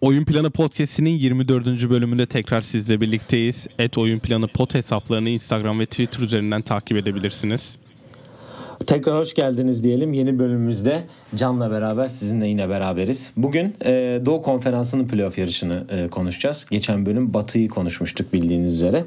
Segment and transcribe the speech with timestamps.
[0.00, 1.90] Oyun Planı Podcast'inin 24.
[1.90, 3.66] bölümünde tekrar sizle birlikteyiz.
[3.78, 7.76] Et Oyun Planı Pod hesaplarını Instagram ve Twitter üzerinden takip edebilirsiniz.
[8.86, 10.12] Tekrar hoş geldiniz diyelim.
[10.12, 11.02] Yeni bölümümüzde
[11.36, 13.32] Can'la beraber sizinle yine beraberiz.
[13.36, 16.66] Bugün e, Doğu Konferansı'nın playoff yarışını e, konuşacağız.
[16.70, 19.04] Geçen bölüm Batı'yı konuşmuştuk bildiğiniz üzere.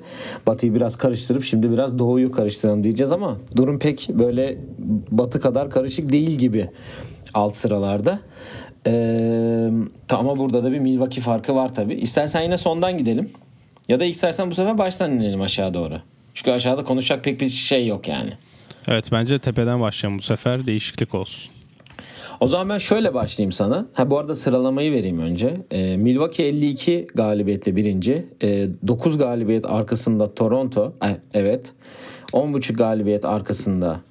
[0.48, 4.58] Batı'yı biraz karıştırıp şimdi biraz Doğu'yu karıştıralım diyeceğiz ama durum pek böyle
[5.12, 6.70] Batı kadar karışık değil gibi
[7.34, 8.20] alt sıralarda.
[8.88, 9.70] Ee,
[10.10, 11.94] ama burada da bir Milwaukee farkı var tabi.
[11.94, 13.30] İstersen yine sondan gidelim.
[13.90, 16.02] Ya da istersen bu sefer baştan inelim aşağı doğru.
[16.34, 18.32] Çünkü aşağıda konuşacak pek bir şey yok yani.
[18.88, 21.52] Evet bence tepeden başlayalım bu sefer değişiklik olsun.
[22.40, 23.86] O zaman ben şöyle başlayayım sana.
[23.94, 25.58] Ha bu arada sıralamayı vereyim önce.
[25.72, 28.26] Ee, Milwaukee 52 galibiyetle birinci.
[28.44, 30.94] Ee, 9 galibiyet arkasında Toronto.
[31.06, 31.74] Ee, evet.
[32.34, 34.02] 10.5 galibiyet arkasında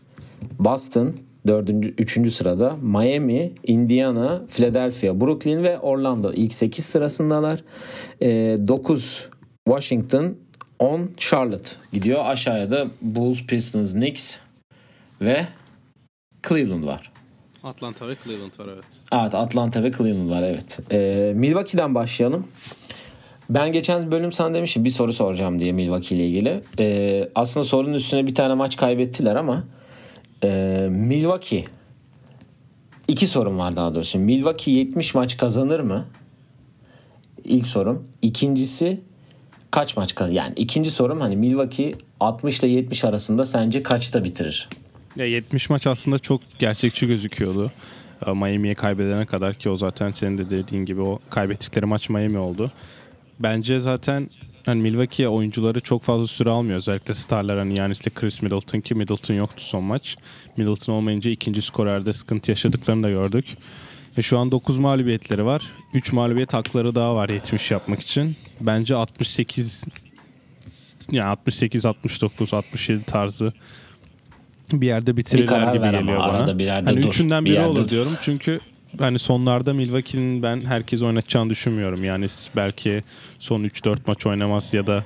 [0.59, 1.15] Boston.
[1.47, 7.65] Dördüncü, üçüncü sırada Miami, Indiana, Philadelphia, Brooklyn ve Orlando ilk 8 sırasındalar.
[8.23, 8.29] E,
[8.69, 9.29] 9
[9.69, 10.35] Washington,
[10.79, 12.25] 10 Charlotte gidiyor.
[12.25, 14.39] Aşağıya da Bulls, Pistons, Knicks
[15.21, 15.47] ve
[16.49, 17.13] Cleveland var.
[17.63, 18.85] Atlanta ve Cleveland var evet.
[19.13, 20.81] Evet Atlanta ve Cleveland var evet.
[20.91, 22.49] E, Milwaukee'den başlayalım.
[23.51, 26.63] Ben geçen bölüm sana demiştim bir soru soracağım diye Milwaukee ile ilgili.
[26.79, 29.65] E, aslında sorunun üstüne bir tane maç kaybettiler ama
[30.45, 31.65] ee, Milwaukee
[33.09, 34.19] iki sorum var daha doğrusu.
[34.19, 36.07] Milwaukee 70 maç kazanır mı?
[37.45, 38.09] İlk sorum.
[38.23, 39.01] İkincisi
[39.71, 40.37] kaç maç kazanır?
[40.37, 44.69] Yani ikinci sorum hani Milwaukee 60 ile 70 arasında sence kaçta bitirir?
[45.17, 47.73] Ya 70 maç aslında çok gerçekçi gözüküyordu.
[48.27, 52.39] Ee, Miami'ye kaybedene kadar ki o zaten senin de dediğin gibi o kaybettikleri maç Miami
[52.39, 52.73] oldu.
[53.39, 54.31] Bence zaten
[54.67, 56.77] hani Milwaukee oyuncuları çok fazla süre almıyor.
[56.77, 60.17] Özellikle starlar hani Yanis'le Chris Middleton ki Middleton yoktu son maç.
[60.57, 63.47] Middleton olmayınca ikinci skorerde sıkıntı yaşadıklarını da gördük.
[64.19, 65.63] Ve şu an 9 mağlubiyetleri var.
[65.95, 68.37] 3 mağlubiyet hakları daha var 70 yapmak için.
[68.61, 69.85] Bence 68
[71.11, 73.53] yani 68 69 67 tarzı
[74.73, 76.59] bir yerde bitirirler gibi geliyor bana.
[76.59, 77.89] Bir yerde hani dur, üçünden biri bir olur dur.
[77.89, 78.13] diyorum.
[78.23, 78.61] Çünkü
[78.99, 82.05] hani sonlarda Milwaukee'nin ben herkes oynatacağını düşünmüyorum.
[82.05, 82.27] Yani
[82.57, 83.03] belki
[83.39, 85.05] son 3-4 maç oynamaz ya da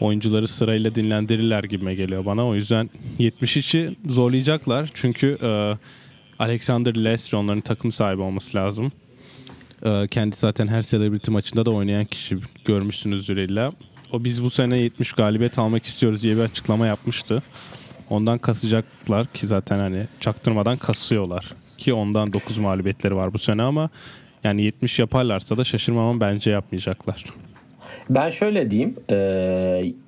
[0.00, 2.46] oyuncuları sırayla dinlendirirler gibime geliyor bana.
[2.46, 4.90] O yüzden 70 içi zorlayacaklar.
[4.94, 5.78] Çünkü e,
[6.38, 8.92] Alexander Lestri onların takım sahibi olması lazım.
[9.84, 13.72] E, kendi zaten her celebrity maçında da oynayan kişi görmüşsünüzdür illa.
[14.12, 17.42] O biz bu sene 70 galibiyet almak istiyoruz diye bir açıklama yapmıştı.
[18.12, 21.52] Ondan kasacaklar ki zaten hani çaktırmadan kasıyorlar.
[21.78, 23.90] Ki ondan 9 mağlubiyetleri var bu sene ama
[24.44, 27.24] yani 70 yaparlarsa da şaşırmamam bence yapmayacaklar.
[28.10, 28.96] Ben şöyle diyeyim.
[29.10, 29.14] E,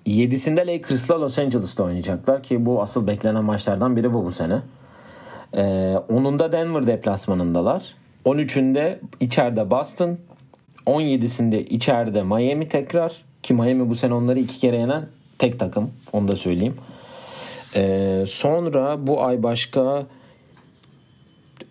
[0.07, 4.59] 7'sinde Lakers'la Los Angeles'ta oynayacaklar ki bu asıl beklenen maçlardan biri bu bu sene.
[5.53, 5.63] E,
[6.09, 7.95] 10'unda Denver deplasmanındalar.
[8.25, 10.19] 13'ünde içeride Boston.
[10.87, 13.23] 17'sinde içeride Miami tekrar.
[13.43, 15.07] Ki Miami bu sene onları iki kere yenen
[15.39, 15.91] tek takım.
[16.13, 16.75] Onu da söyleyeyim.
[17.77, 20.07] Ee, sonra bu ay başka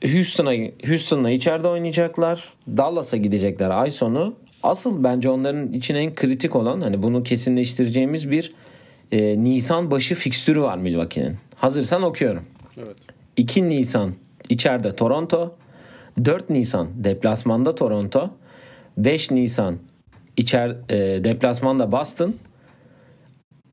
[0.04, 0.52] Houston'a
[0.88, 2.54] Houston'la içeride oynayacaklar.
[2.68, 4.36] Dallas'a gidecekler ay sonu.
[4.64, 8.54] Asıl bence onların için en kritik olan hani bunu kesinleştireceğimiz bir
[9.12, 11.38] e, Nisan başı fikstürü var Milwaukee'nin.
[11.56, 12.44] Hazırsan okuyorum.
[12.78, 12.98] Evet.
[13.38, 14.14] 2 Nisan
[14.50, 15.56] içeride Toronto.
[16.26, 18.30] 4 Nisan deplasmanda Toronto.
[18.98, 19.78] 5 Nisan
[20.38, 22.36] içer e, deplasmanda Boston.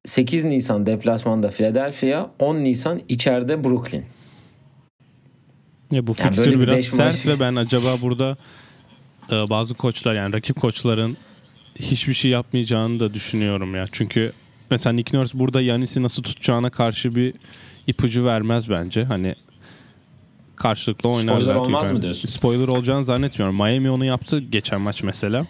[0.05, 4.05] 8 Nisan deplasmanda Philadelphia, 10 Nisan içeride Brooklyn.
[5.91, 7.27] Ya bu yani fikstür biraz sert maç...
[7.27, 8.37] ve ben acaba burada
[9.31, 11.16] e, bazı koçlar yani rakip koçların
[11.81, 13.84] hiçbir şey yapmayacağını da düşünüyorum ya.
[13.93, 14.33] Çünkü
[14.71, 17.34] mesela Nick Nurse burada Yanis'i nasıl tutacağına karşı bir
[17.87, 19.05] ipucu vermez bence.
[19.05, 19.34] Hani
[20.56, 21.41] karşılıklı oynarlar.
[21.41, 21.93] Spoiler olmaz yani.
[21.93, 22.28] mı diyorsun?
[22.28, 23.56] Spoiler olacağını zannetmiyorum.
[23.56, 25.47] Miami onu yaptı geçen maç mesela.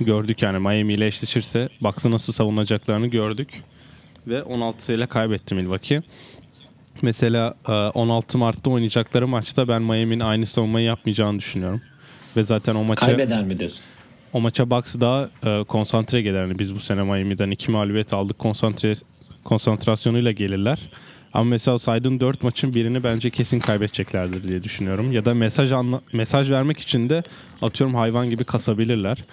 [0.00, 3.62] Gördük yani Miami ile eşleşirse Bucks'ı nasıl savunacaklarını gördük.
[4.28, 6.02] Ve 16 ile kaybetti Milwaukee.
[7.02, 7.54] Mesela
[7.94, 11.82] 16 e, Mart'ta oynayacakları maçta ben Miami'nin aynı savunmayı yapmayacağını düşünüyorum.
[12.36, 13.06] Ve zaten o maça...
[13.06, 13.84] Kaybeder mi diyorsun?
[14.32, 16.38] O maça Bucks daha e, konsantre gelir.
[16.38, 18.38] Yani biz bu sene Miami'den iki mağlubiyet aldık.
[18.38, 18.92] Konsantre,
[19.44, 20.78] konsantrasyonuyla gelirler.
[21.32, 25.12] Ama mesela saydığın dört maçın birini bence kesin kaybedeceklerdir diye düşünüyorum.
[25.12, 27.22] Ya da mesaj anla mesaj vermek için de
[27.62, 29.24] atıyorum hayvan gibi kasabilirler.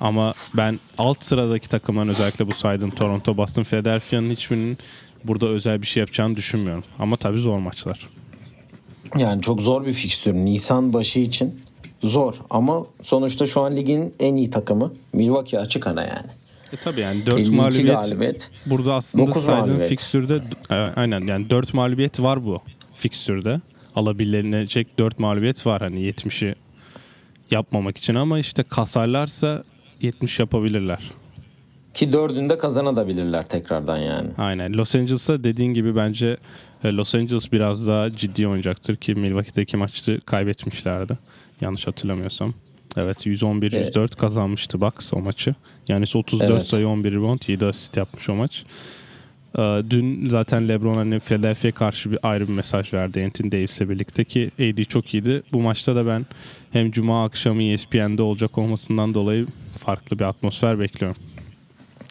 [0.00, 4.78] Ama ben alt sıradaki takımların özellikle bu saydığım Toronto, Boston, Philadelphia'nın hiçbirinin
[5.24, 6.84] burada özel bir şey yapacağını düşünmüyorum.
[6.98, 8.08] Ama tabii zor maçlar.
[9.16, 10.34] Yani çok zor bir fikstür.
[10.34, 11.60] Nisan başı için
[12.02, 16.26] zor ama sonuçta şu an ligin en iyi takımı Milwaukee açık ara yani.
[16.72, 18.50] E tabii yani 4 52 mağlubiyet galibiyet.
[18.66, 22.60] burada aslında saydığın fikstürde e, aynen yani 4 mağlubiyet var bu
[22.94, 23.60] fikstürde.
[23.96, 26.54] Alabilecek 4 mağlubiyet var hani 70'i
[27.50, 29.64] yapmamak için ama işte kasarlarsa
[30.00, 31.10] 70 yapabilirler.
[31.94, 34.28] Ki dördünde kazanabilirler tekrardan yani.
[34.38, 34.72] Aynen.
[34.74, 36.36] Los Angeles'a dediğin gibi bence
[36.84, 41.18] e, Los Angeles biraz daha ciddi oynayacaktır ki Milwaukee'deki maçı kaybetmişlerdi.
[41.60, 42.54] Yanlış hatırlamıyorsam.
[42.96, 45.54] Evet 111-104 kazanmıştı Bucks o maçı.
[45.88, 46.66] Yani 34 Evet.
[46.66, 48.64] sayı 11 rebound 7 asist yapmış o maç.
[49.58, 54.24] Ee, Dün zaten LeBron hani Philadelphia'ya karşı bir ayrı bir mesaj verdi Anthony Davis'le birlikte
[54.24, 55.42] ki AD çok iyiydi.
[55.52, 56.26] Bu maçta da ben
[56.72, 59.46] hem Cuma akşamı ESPN'de olacak olmasından dolayı
[59.78, 61.16] farklı bir atmosfer bekliyorum.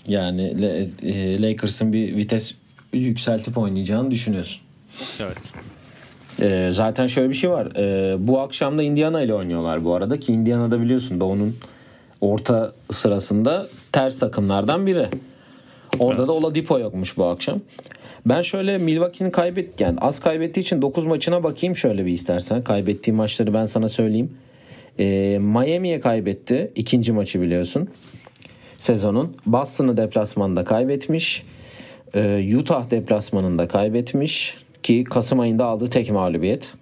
[0.08, 0.56] Yani
[1.04, 2.56] e, Lakers'ın bir vites
[2.94, 4.62] yükseltip oynayacağını düşünüyorsun.
[5.22, 5.54] Evet.
[6.42, 7.68] Ee, zaten şöyle bir şey var.
[7.76, 11.56] Ee, bu akşam da Indiana ile oynuyorlar bu arada ki Indiana'da biliyorsun Doğu'nun
[12.22, 15.10] orta sırasında ters takımlardan biri.
[16.00, 16.28] Orada Evet.
[16.28, 17.60] da Oladipo yokmuş bu akşam.
[18.26, 22.64] Ben şöyle Milwaukee'nin kaybet yani az kaybettiği için 9 maçına bakayım şöyle bir istersen.
[22.64, 24.32] Kaybettiği maçları ben sana söyleyeyim.
[25.00, 26.72] Ee, Miami'ye kaybetti.
[26.76, 27.90] ikinci maçı biliyorsun.
[28.78, 29.38] Sezonun.
[29.46, 31.44] Boston'ı deplasmanda kaybetmiş.
[32.16, 34.58] Ee, Utah deplasmanında kaybetmiş.
[34.84, 36.74] Ki Kasım ayında aldığı tek mağlubiyet.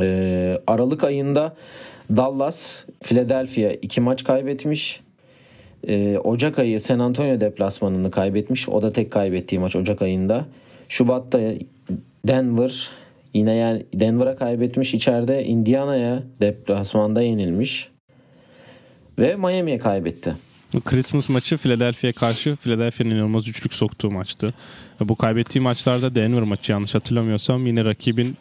[0.00, 1.56] Ee, Aralık ayında
[2.16, 5.00] Dallas, Philadelphia iki maç kaybetmiş.
[5.88, 8.68] Ee, Ocak ayı San Antonio deplasmanını kaybetmiş.
[8.68, 10.46] O da tek kaybettiği maç Ocak ayında.
[10.88, 11.40] Şubat'ta
[12.28, 12.90] Denver
[13.34, 14.94] yine yani Denver'a kaybetmiş.
[14.94, 17.88] İçeride Indiana'ya deplasmanda yenilmiş.
[19.18, 20.34] Ve Miami'ye kaybetti.
[20.84, 24.54] Christmas maçı Philadelphia'ya karşı Philadelphia'nın inanılmaz üçlük soktuğu maçtı.
[25.00, 28.36] Bu kaybettiği maçlarda Denver maçı yanlış hatırlamıyorsam yine rakibin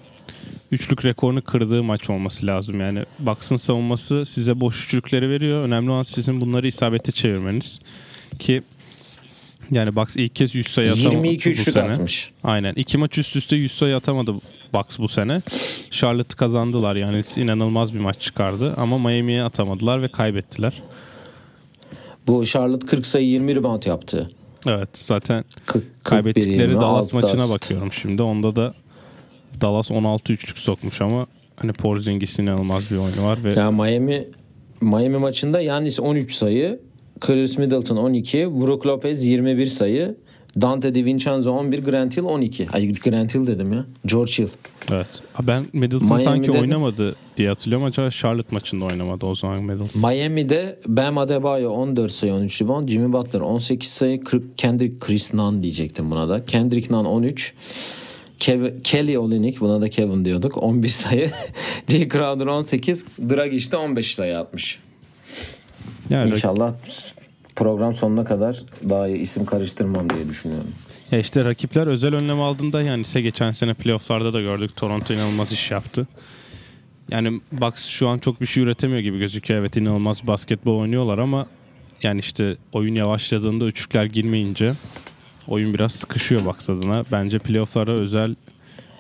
[0.72, 2.80] üçlük rekorunu kırdığı maç olması lazım.
[2.80, 5.64] Yani Bucks'ın savunması size boş üçlükleri veriyor.
[5.64, 7.80] Önemli olan sizin bunları isabete çevirmeniz.
[8.40, 8.62] Ki
[9.72, 11.84] yani Bucks ilk kez 100 sayı atamadı 22 bu sene.
[11.90, 12.32] atmış.
[12.44, 12.74] Aynen.
[12.74, 14.34] İki maç üst üste 100 sayı atamadı
[14.74, 15.42] Bucks bu sene.
[15.92, 16.96] Charlotte kazandılar.
[16.96, 18.74] Yani inanılmaz bir maç çıkardı.
[18.78, 20.82] Ama Miami'ye atamadılar ve kaybettiler.
[22.28, 24.30] Bu Charlotte 40 sayı 20 rebound yaptı.
[24.68, 27.56] Evet zaten 40, kaybettikleri 41, Dallas 26 maçına asist.
[27.56, 28.22] bakıyorum şimdi.
[28.22, 28.74] Onda da
[29.62, 34.28] Dallas 16 üçlük sokmuş ama hani Porzingis'in inanılmaz bir oyunu var ve Ya Miami
[34.82, 36.80] Miami maçında Yannis 13 sayı,
[37.20, 40.16] Chris Middleton 12, Brook Lopez 21 sayı,
[40.62, 42.68] Dante DiVincenzo 11, Grant Hill 12.
[42.74, 43.86] Ay Grant Hill dedim ya.
[44.06, 44.48] George Hill.
[44.92, 45.22] evet.
[45.42, 47.88] Ben Middleton Miami'de sanki oynamadı diye hatırlıyorum.
[47.88, 50.12] Acaba Charlotte maçında oynamadı o zaman Middleton.
[50.12, 54.22] Miami'de Bam Adebayo 14 sayı 13 rebound, Jimmy Butler 18 sayı,
[54.58, 56.46] Kendrick Chris Nunn diyecektim buna da.
[56.46, 57.54] Kendrick Nunn 13.
[58.40, 61.32] Kev- Kelly Olynyk buna da Kevin diyorduk 11 sayı.
[61.90, 64.80] Jay Crowder 18, Dragic de 15 sayı atmış.
[66.10, 66.74] Yani İnşallah
[67.56, 70.68] program sonuna kadar daha iyi isim karıştırmam diye düşünüyorum.
[71.12, 74.76] Ya işte rakipler özel önlem aldığında yani ise geçen sene playofflarda da gördük.
[74.76, 76.08] Toronto inanılmaz iş yaptı.
[77.12, 79.60] Yani Bucks şu an çok bir şey üretemiyor gibi gözüküyor.
[79.60, 81.48] Evet inanılmaz basketbol oynuyorlar ama
[82.04, 84.74] yani işte oyun yavaşladığında üçlükler girmeyince
[85.48, 87.04] oyun biraz sıkışıyor Bucks adına.
[87.12, 88.36] Bence playofflara özel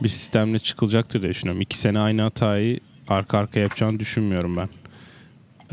[0.03, 1.62] bir sistemle çıkılacaktır diye düşünüyorum.
[1.62, 4.69] İki sene aynı hatayı arka arkaya yapacağını düşünmüyorum ben.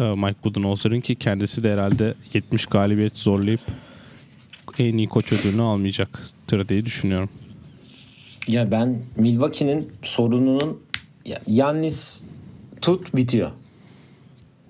[0.05, 3.61] Ee, Mike Budenholzer'ın ki kendisi de herhalde 70 galibiyet zorlayıp
[4.79, 7.29] en iyi koç ödülünü almayacaktır diye düşünüyorum.
[8.49, 10.81] Ya ben Milwaukee'nin sorununun
[11.25, 12.25] ya, Yannis
[12.81, 13.51] tut bitiyor.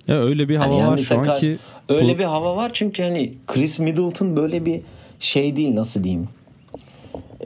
[0.09, 3.03] Ya öyle bir hava Hani var şu an ki öyle bu- bir hava var çünkü
[3.03, 4.81] hani Chris Middleton böyle bir
[5.23, 6.29] şey değil nasıl diyeyim.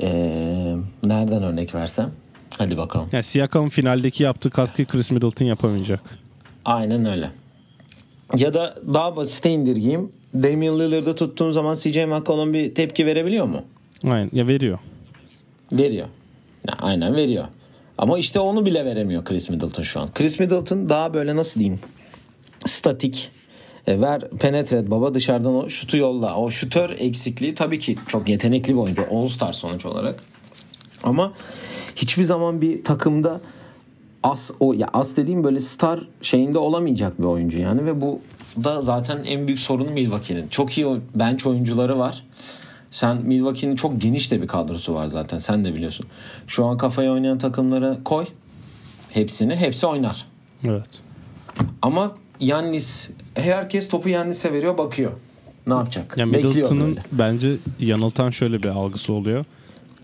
[0.00, 2.12] Ee, nereden örnek versem?
[2.50, 3.08] Hadi bakalım.
[3.12, 6.00] yani Siakam'ın finaldeki yaptığı katkıyı Chris Middleton yapamayacak.
[6.64, 7.30] Aynen öyle.
[8.36, 10.12] Ya da daha basite indirgeyim.
[10.34, 13.62] Damian Lillard'ı tuttuğun zaman CJ McCollum bir tepki verebiliyor mu?
[14.04, 14.78] Aynen ya veriyor.
[15.72, 16.06] Veriyor.
[16.68, 17.44] Ya, aynen veriyor.
[17.98, 20.08] Ama işte onu bile veremiyor Chris Middleton şu an.
[20.14, 21.80] Chris Middleton daha böyle nasıl diyeyim?
[22.66, 23.30] Statik.
[23.86, 26.36] E, ver penetre et baba dışarıdan o şutu yolla.
[26.36, 29.06] O şutör eksikliği tabii ki çok yetenekli bir oyuncu.
[29.10, 30.22] All Star sonuç olarak.
[31.02, 31.32] Ama
[31.96, 33.40] hiçbir zaman bir takımda
[34.22, 38.20] as o ya as dediğim böyle star şeyinde olamayacak bir oyuncu yani ve bu
[38.64, 40.48] da zaten en büyük sorunu Milwaukee'nin.
[40.48, 42.24] Çok iyi bench oyuncuları var.
[42.90, 45.38] Sen Milwaukee'nin çok geniş de bir kadrosu var zaten.
[45.38, 46.06] Sen de biliyorsun.
[46.46, 48.26] Şu an kafaya oynayan takımları koy.
[49.10, 49.56] Hepsini.
[49.56, 50.26] Hepsi oynar.
[50.64, 51.00] Evet.
[51.82, 55.12] Ama Yannis herkes topu Yannis'e veriyor bakıyor.
[55.66, 56.18] Ne yapacak?
[56.18, 59.44] Ya Bekliyor Middleton'ın bence yanıltan şöyle bir algısı oluyor.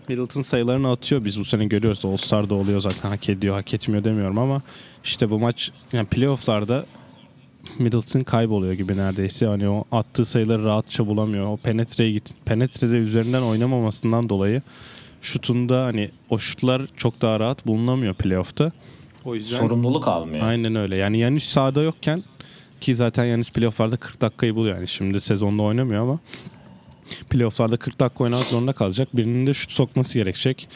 [0.09, 1.25] Middleton sayılarını atıyor.
[1.25, 2.05] Biz bu sene görüyoruz.
[2.05, 3.09] All Star'da oluyor zaten.
[3.09, 4.61] Hak ediyor, hak etmiyor demiyorum ama
[5.03, 6.85] işte bu maç yani playoff'larda
[7.79, 9.45] Middleton kayboluyor gibi neredeyse.
[9.45, 11.47] Hani o attığı sayıları rahatça bulamıyor.
[11.47, 12.29] O penetreye git.
[12.45, 14.61] Penetrede üzerinden oynamamasından dolayı
[15.21, 18.71] şutunda hani o şutlar çok daha rahat bulunamıyor playoff'ta.
[19.25, 20.47] O yüzden Sorumluluk almıyor.
[20.47, 20.95] aynen öyle.
[20.95, 22.23] Yani Yanis sahada yokken
[22.81, 24.87] ki zaten Yanis playoff'larda 40 dakikayı buluyor yani.
[24.87, 26.19] Şimdi sezonda oynamıyor ama
[27.29, 29.17] playoff'larda 40 dakika oynamak zorunda kalacak.
[29.17, 30.67] Birinin de şut sokması gerekecek.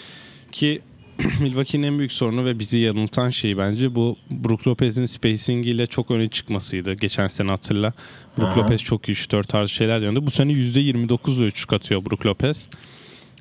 [0.52, 0.82] Ki
[1.42, 6.12] Milwaukee'nin en büyük sorunu ve bizi yanıltan şey bence bu Brook Lopez'in spacing ile çok
[6.12, 6.94] öne çıkmasıydı.
[6.94, 7.94] Geçen sene hatırla.
[8.38, 8.60] Brook Aha.
[8.60, 10.20] Lopez çok iyi şutör tarzı şeyler döndü.
[10.26, 12.70] Bu sene %29 üçlük atıyor Brook Lopez.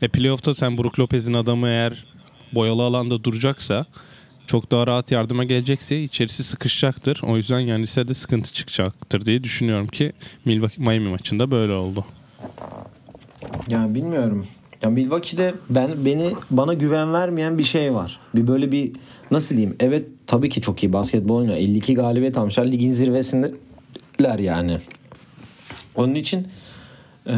[0.03, 2.05] E playoff'ta sen Brook Lopez'in adamı eğer
[2.53, 3.87] boyalı alanda duracaksa
[4.47, 7.21] çok daha rahat yardıma gelecekse içerisi sıkışacaktır.
[7.23, 10.13] O yüzden Yanis'e de sıkıntı çıkacaktır diye düşünüyorum ki
[10.45, 12.05] Milwaukee Miami maçında böyle oldu.
[13.69, 14.47] Yani bilmiyorum.
[14.83, 18.21] Ya Milwaukee'de ben beni bana güven vermeyen bir şey var.
[18.35, 18.93] Bir böyle bir
[19.31, 19.77] nasıl diyeyim?
[19.81, 21.57] Evet tabii ki çok iyi basketbol oynuyor.
[21.57, 22.67] 52 galibiyet almışlar.
[22.67, 24.79] Ligin zirvesindeler yani.
[25.95, 26.49] Onun için
[27.27, 27.35] e,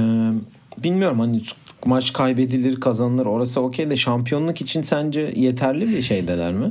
[0.78, 1.42] bilmiyorum hani
[1.84, 6.70] maç kaybedilir kazanılır orası okey de şampiyonluk için sence yeterli bir şeydeler mi?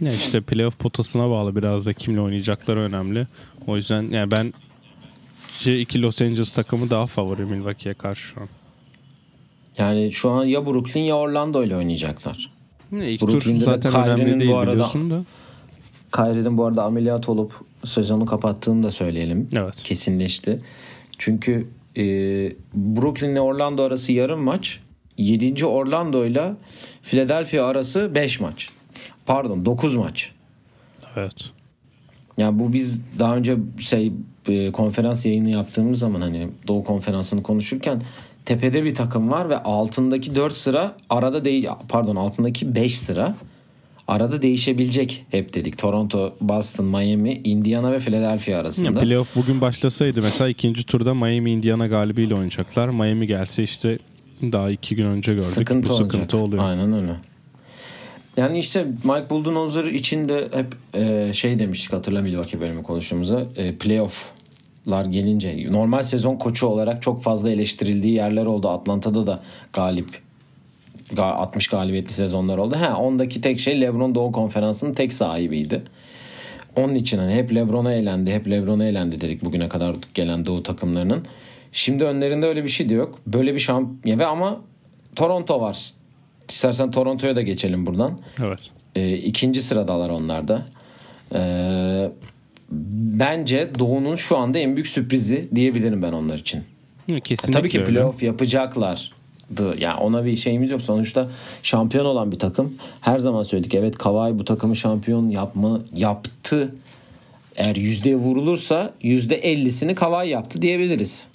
[0.00, 3.26] Ya işte playoff potasına bağlı biraz da kimle oynayacakları önemli.
[3.66, 4.52] O yüzden yani ben
[5.66, 8.48] iki Los Angeles takımı daha favori Milwaukee'ye karşı şu an.
[9.78, 12.50] Yani şu an ya Brooklyn ya Orlando ile oynayacaklar.
[12.92, 15.24] Ne, ilk Brooklyn'de tur zaten Kyrie'nin önemli değil bu arada- biliyorsun da.
[16.12, 17.52] Kyrie'nin bu arada ameliyat olup
[17.84, 19.48] sezonu kapattığını da söyleyelim.
[19.52, 19.82] Evet.
[19.82, 20.60] Kesinleşti.
[21.18, 21.66] Çünkü
[21.96, 22.02] e,
[22.74, 24.80] Brooklyn ile Orlando arası yarım maç.
[25.18, 25.66] 7.
[25.66, 26.52] Orlando ile
[27.02, 28.68] Philadelphia arası 5 maç.
[29.26, 30.32] Pardon 9 maç.
[31.16, 31.44] Evet.
[32.38, 34.12] Yani bu biz daha önce şey
[34.48, 38.02] e, konferans yayını yaptığımız zaman hani Doğu Konferansı'nı konuşurken
[38.44, 43.34] tepede bir takım var ve altındaki 4 sıra arada değil pardon altındaki 5 sıra
[44.08, 45.78] arada değişebilecek hep dedik.
[45.78, 49.00] Toronto, Boston, Miami, Indiana ve Philadelphia Ya arasında.
[49.00, 52.88] playoff bugün başlasaydı mesela ikinci turda Miami Indiana galibiyle oynayacaklar.
[52.88, 53.98] Miami gelse işte
[54.42, 55.46] daha iki gün önce gördük.
[55.46, 56.12] sıkıntı Bu olacak.
[56.12, 56.64] sıkıntı oluyor.
[56.64, 57.16] Aynen öyle.
[58.40, 63.74] Yani işte Mike Budenholzer için de hep e, şey demiştik hatırla Milwaukee bölümü konuştuğumuzda e,
[63.74, 68.68] playoff'lar gelince normal sezon koçu olarak çok fazla eleştirildiği yerler oldu.
[68.68, 69.40] Atlanta'da da
[69.72, 70.08] galip
[71.14, 72.76] ga- 60 galibiyetli sezonlar oldu.
[72.80, 75.82] Ha ondaki tek şey LeBron Doğu Konferansı'nın tek sahibiydi.
[76.76, 81.24] Onun için hani hep LeBron'a elendi, hep LeBron'a elendi dedik bugüne kadar gelen Doğu takımlarının.
[81.72, 83.18] Şimdi önlerinde öyle bir şey de yok.
[83.26, 84.60] Böyle bir şampiyon ve ama
[85.16, 85.99] Toronto var.
[86.50, 88.18] İstersen Toronto'ya da geçelim buradan.
[88.44, 88.70] Evet.
[88.94, 90.64] E, ikinci sıradalar onlar da.
[91.34, 91.40] E,
[93.18, 96.62] bence Doğu'nun şu anda en büyük sürprizi diyebilirim ben onlar için.
[97.24, 99.12] Kesinlikle Tabii ki playoff yapacaklar.
[99.78, 100.82] Yani ona bir şeyimiz yok.
[100.82, 101.28] Sonuçta
[101.62, 102.74] şampiyon olan bir takım.
[103.00, 103.74] Her zaman söyledik.
[103.74, 106.74] Evet Kawhi bu takımı şampiyon yapma yaptı.
[107.56, 111.26] Eğer yüzdeye vurulursa yüzde ellisini Kawhi yaptı diyebiliriz.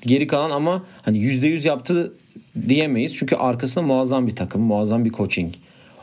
[0.00, 2.12] Geri kalan ama hani yüzde yüz yaptı
[2.68, 3.16] diyemeyiz.
[3.16, 5.54] Çünkü arkasında muazzam bir takım, muazzam bir coaching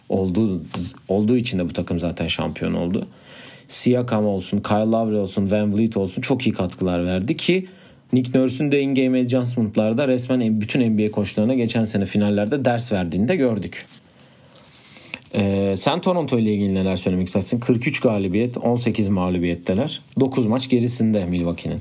[0.10, 0.62] olduğu,
[1.08, 3.08] olduğu için de bu takım zaten şampiyon oldu.
[3.68, 7.68] Siakam olsun, Kyle Lowry olsun, Van Vliet olsun çok iyi katkılar verdi ki
[8.13, 13.36] Nick Nurse'ün de in-game adjustment'larda resmen bütün NBA koçlarına geçen sene finallerde ders verdiğini de
[13.36, 13.86] gördük.
[15.36, 17.60] Ee, sen Toronto ile ilgili neler söylemek istersin?
[17.60, 20.01] 43 galibiyet, 18 mağlubiyetteler.
[20.20, 21.79] 9 maç gerisinde Milwaukee'nin.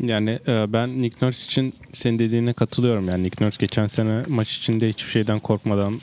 [0.00, 3.08] Yani e, ben Nick Nurse için senin dediğine katılıyorum.
[3.08, 6.00] Yani Nick Nurse geçen sene maç içinde hiçbir şeyden korkmadan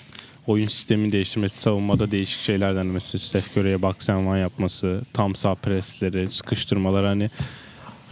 [0.47, 6.29] oyun sistemini değiştirmesi, savunmada değişik şeyler denemesi, Steph Curry'e box and yapması, tam sağ presleri,
[6.29, 7.29] sıkıştırmalar hani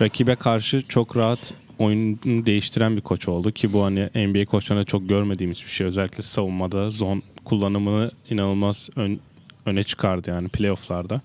[0.02, 5.10] rakibe karşı çok rahat oyunu değiştiren bir koç oldu ki bu hani NBA koçlarında çok
[5.10, 5.88] görmediğimiz bir şey.
[5.88, 9.20] Özellikle savunmada zon kullanımını inanılmaz ön-
[9.66, 11.22] öne çıkardı yani playofflarda.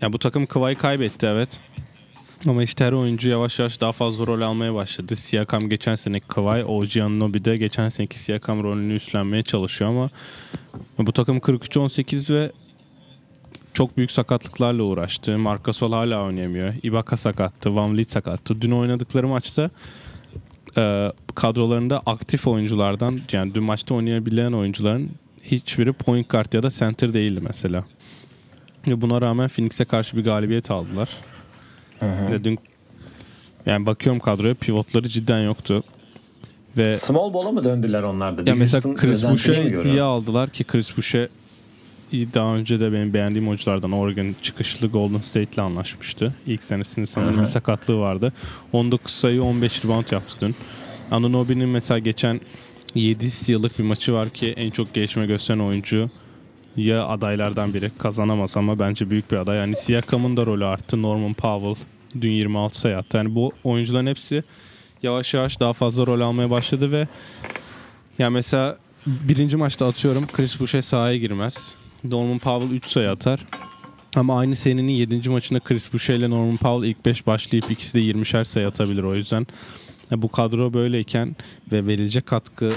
[0.00, 1.58] Yani bu takım Kıvay'ı kaybetti evet.
[2.46, 5.16] Ama işte her oyuncu yavaş yavaş daha fazla rol almaya başladı.
[5.16, 10.10] Siakam geçen seneki Kawhi, OG Anunoby de geçen seneki Siakam rolünü üstlenmeye çalışıyor ama
[10.98, 12.52] bu takım 43-18 ve
[13.74, 15.38] çok büyük sakatlıklarla uğraştı.
[15.38, 16.74] Marc Gasol hala oynayamıyor.
[16.82, 18.62] Ibaka sakattı, Van Vliet sakattı.
[18.62, 19.70] Dün oynadıkları maçta
[20.76, 25.10] e, kadrolarında aktif oyunculardan yani dün maçta oynayabilen oyuncuların
[25.42, 27.84] hiçbiri point guard ya da center değildi mesela.
[28.86, 31.08] Ve buna rağmen Phoenix'e karşı bir galibiyet aldılar.
[32.02, 32.58] Ve dün
[33.66, 35.82] yani bakıyorum kadroya pivotları cidden yoktu.
[36.76, 38.50] Ve Small ball'a mı döndüler onlar da?
[38.50, 39.84] ya mesela Chris görüyor?
[39.84, 41.28] iyi aldılar ki Chris Boucher
[42.12, 46.34] daha önce de benim beğendiğim oyunculardan Oregon çıkışlı Golden State'le anlaşmıştı.
[46.46, 48.32] İlk senesinde sanırım sakatlığı vardı.
[48.72, 50.54] 19 sayı 15 rebound yaptı dün.
[51.10, 52.40] Anunoby'nin mesela geçen
[52.94, 56.10] 7 yıllık bir maçı var ki en çok gelişme gösteren oyuncu
[56.78, 59.58] ya adaylardan biri kazanamaz ama bence büyük bir aday.
[59.58, 61.02] Yani Siakam'ın da rolü arttı.
[61.02, 61.74] Norman Powell
[62.20, 63.16] Dün 26 sayı attı.
[63.16, 64.44] Yani bu oyuncuların hepsi
[65.02, 67.08] yavaş yavaş daha fazla rol almaya başladı ve
[68.18, 71.74] ya mesela birinci maçta atıyorum Chris Boucher sahaya girmez.
[72.04, 73.46] Norman Powell 3 sayı atar.
[74.16, 75.28] Ama aynı serinin 7.
[75.28, 79.02] maçında Chris Boucher ile Norman Powell ilk 5 başlayıp ikisi de 20'şer sayı atabilir.
[79.02, 79.46] O yüzden
[80.10, 81.36] bu kadro böyleyken
[81.72, 82.72] ve verilecek katkı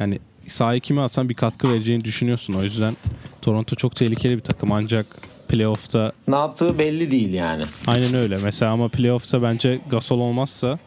[0.00, 0.18] yani
[0.52, 2.54] sahaya kime atsan bir katkı vereceğini düşünüyorsun.
[2.54, 2.94] O yüzden
[3.42, 5.06] Toronto çok tehlikeli bir takım ancak
[5.48, 7.64] playoff'ta Ne yaptığı belli değil yani.
[7.86, 8.38] aynen öyle.
[8.44, 10.78] Mesela ama playoff'ta bence Gasol olmazsa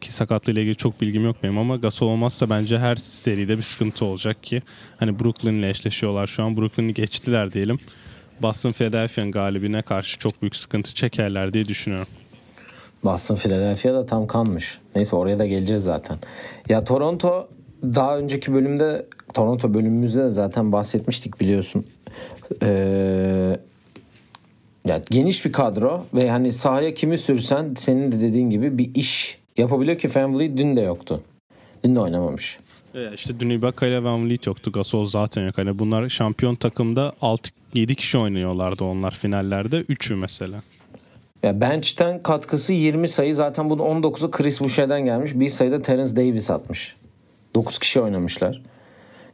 [0.00, 4.04] ki sakatlığıyla ilgili çok bilgim yok benim ama Gasol olmazsa bence her seride bir sıkıntı
[4.04, 4.62] olacak ki
[4.98, 6.56] hani Brooklyn ile eşleşiyorlar şu an.
[6.56, 7.78] Brooklyn'i geçtiler diyelim.
[8.42, 12.08] Boston Philadelphia'nın galibine karşı çok büyük sıkıntı çekerler diye düşünüyorum.
[13.04, 14.78] Boston Philadelphia da tam kanmış.
[14.96, 16.18] Neyse oraya da geleceğiz zaten.
[16.68, 17.48] Ya Toronto
[17.94, 21.84] daha önceki bölümde Toronto bölümümüzde de zaten bahsetmiştik biliyorsun.
[22.62, 23.56] Ee,
[24.84, 29.38] ya geniş bir kadro ve hani sahaya kimi sürsen senin de dediğin gibi bir iş
[29.56, 31.22] yapabiliyor ki Family dün de yoktu.
[31.84, 32.58] Dün de oynamamış.
[32.94, 34.72] Ya işte dün Ibaka ile Van Vliet yoktu.
[34.72, 35.58] Gasol zaten yok.
[35.58, 39.80] Hani bunlar şampiyon takımda 6 7 kişi oynuyorlardı onlar finallerde.
[39.80, 40.62] 3'ü mesela.
[41.42, 45.32] Ya bench'ten katkısı 20 sayı zaten bunun 19'u Chris Boucher'den gelmiş.
[45.34, 46.96] Bir sayıda Terence Davis atmış.
[47.56, 48.62] 9 kişi oynamışlar.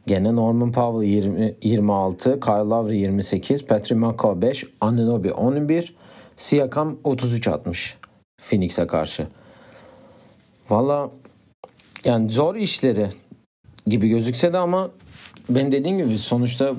[0.07, 5.95] Gene Norman Powell 20, 26, Kyle Lowry 28, Patrick McCaw 5, Anunoby 11,
[6.37, 7.97] Siakam 33 atmış
[8.41, 9.27] Phoenix'e karşı.
[10.69, 11.11] Valla
[12.05, 13.07] yani zor işleri
[13.87, 14.91] gibi gözükse de ama
[15.49, 16.73] ben dediğim gibi sonuçta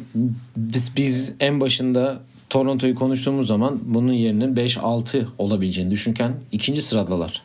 [0.57, 2.21] biz, biz en başında
[2.51, 7.43] Toronto'yu konuştuğumuz zaman bunun yerinin 5-6 olabileceğini düşünken ikinci sıradalar.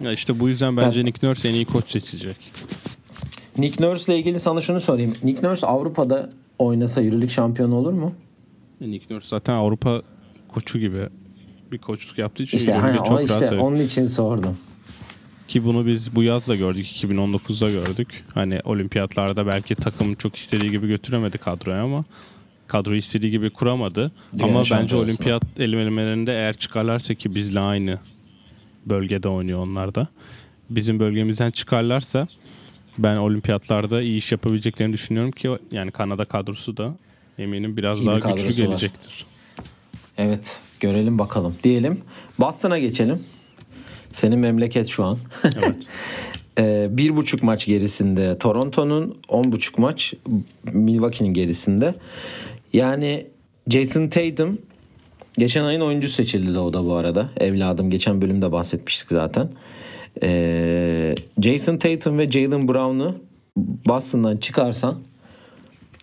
[0.00, 2.36] Ya işte bu yüzden bence Nick Nurse en iyi koç seçilecek.
[3.58, 5.12] Nick Nurse ile ilgili sana şunu sorayım.
[5.24, 8.12] Nick Nurse Avrupa'da oynasa Euroleague şampiyonu olur mu?
[8.80, 10.02] Nick Nurse zaten Avrupa
[10.48, 11.08] koçu gibi
[11.72, 13.64] bir koçluk yaptığı için İşte, hani, çok o işte rahat.
[13.64, 14.56] onun için sordum.
[15.48, 16.86] Ki bunu biz bu yaz da gördük.
[16.86, 18.24] 2019'da gördük.
[18.34, 22.04] Hani olimpiyatlarda belki takım çok istediği gibi götüremedi kadroyu ama
[22.66, 24.12] kadroyu istediği gibi kuramadı.
[24.38, 27.98] Dünya ama bence olimpiyat elemelerinde eğer çıkarlarsa ki bizle aynı
[28.86, 30.08] bölgede oynuyor onlar da.
[30.70, 32.28] Bizim bölgemizden çıkarlarsa
[32.98, 36.94] ben olimpiyatlarda iyi iş yapabileceklerini düşünüyorum ki yani Kanada kadrosu da
[37.38, 38.68] eminim biraz İyi bir daha kadrosu güçlü var.
[38.68, 39.26] gelecektir.
[40.18, 42.00] Evet görelim bakalım diyelim.
[42.40, 43.22] Boston'a geçelim.
[44.12, 45.18] Senin memleket şu an.
[45.44, 45.76] Evet.
[46.58, 50.14] Ee, bir buçuk maç gerisinde Toronto'nun on buçuk maç
[50.64, 51.94] Milwaukee'nin gerisinde.
[52.72, 53.26] Yani
[53.68, 54.58] Jason Tatum
[55.38, 57.30] geçen ayın oyuncu seçildi de o da bu arada.
[57.40, 59.48] Evladım geçen bölümde bahsetmiştik zaten.
[60.22, 63.14] Ee, Jason Tatum ve Jalen Brown'u
[63.56, 64.98] Boston'dan çıkarsan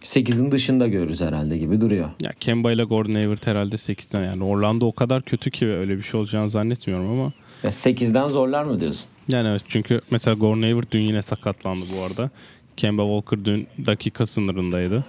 [0.04, 2.10] 8'in dışında görürüz herhalde gibi duruyor.
[2.26, 6.04] Ya Kemba ile Gordon Hayward herhalde 8'den yani Orlando o kadar kötü ki öyle bir
[6.04, 7.32] şey olacağını zannetmiyorum ama
[7.64, 9.06] Ya 8'den zorlar mı diyorsun?
[9.28, 12.30] Yani evet çünkü mesela Gordon Hayward dün yine sakatlandı bu arada.
[12.78, 15.06] Kemba Walker dün dakika sınırındaydı.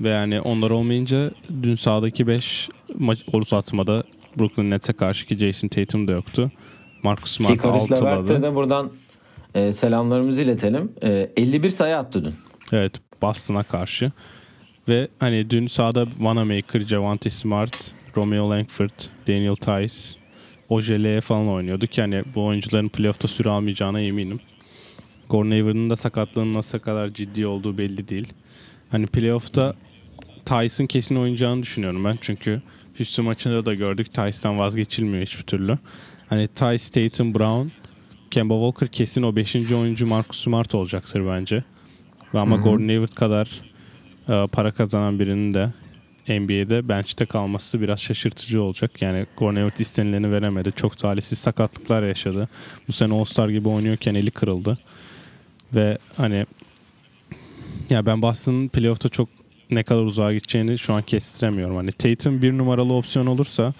[0.00, 1.30] Ve yani onlar olmayınca
[1.62, 4.04] dün sahadaki 5 maç uzatmada
[4.38, 6.50] Brooklyn Nets'e karşı ki Jason Tatum da yoktu.
[7.06, 8.90] Marcus Smart Hikaris Levert'e de buradan
[9.54, 10.92] e, selamlarımızı iletelim.
[11.02, 12.34] E, 51 sayı attı dün.
[12.72, 12.92] Evet
[13.22, 14.12] Boston'a karşı.
[14.88, 18.90] Ve hani dün sahada Wanamaker, Javante Smart, Romeo Langford,
[19.28, 20.18] Daniel Tice,
[20.68, 24.40] Ojele'ye falan oynuyordu ki hani bu oyuncuların playoff'ta süre almayacağına eminim.
[25.28, 28.32] Gordon Hayward'ın da sakatlığının nasıl kadar ciddi olduğu belli değil.
[28.90, 29.74] Hani playoff'ta
[30.44, 32.18] Tyson kesin oynayacağını düşünüyorum ben.
[32.20, 32.62] Çünkü
[32.96, 34.14] Houston maçında da gördük.
[34.14, 35.78] Tyson vazgeçilmiyor hiçbir türlü.
[36.28, 37.68] Hani Tyce, Tatum, Brown,
[38.30, 39.56] Kemba Walker kesin o 5.
[39.72, 41.64] oyuncu Marcus Smart olacaktır bence.
[42.34, 43.62] Ve ama Gordon Hayward kadar
[44.28, 45.72] e, para kazanan birinin de
[46.28, 49.02] NBA'de bench'te kalması biraz şaşırtıcı olacak.
[49.02, 50.72] Yani Gordon Hayward istenileni veremedi.
[50.76, 52.48] Çok talihsiz sakatlıklar yaşadı.
[52.88, 54.78] Bu sene All-Star gibi oynuyorken eli kırıldı.
[55.74, 56.46] Ve hani
[57.90, 59.28] ya ben Boston'ın playoff'ta çok
[59.70, 61.76] ne kadar uzağa gideceğini şu an kestiremiyorum.
[61.76, 63.72] Hani Tatum bir numaralı opsiyon olursa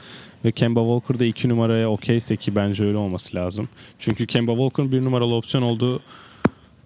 [0.44, 3.68] ve Kemba Walker da iki numaraya okeyse ki bence öyle olması lazım.
[3.98, 6.02] Çünkü Kemba Walker'ın bir numaralı opsiyon olduğu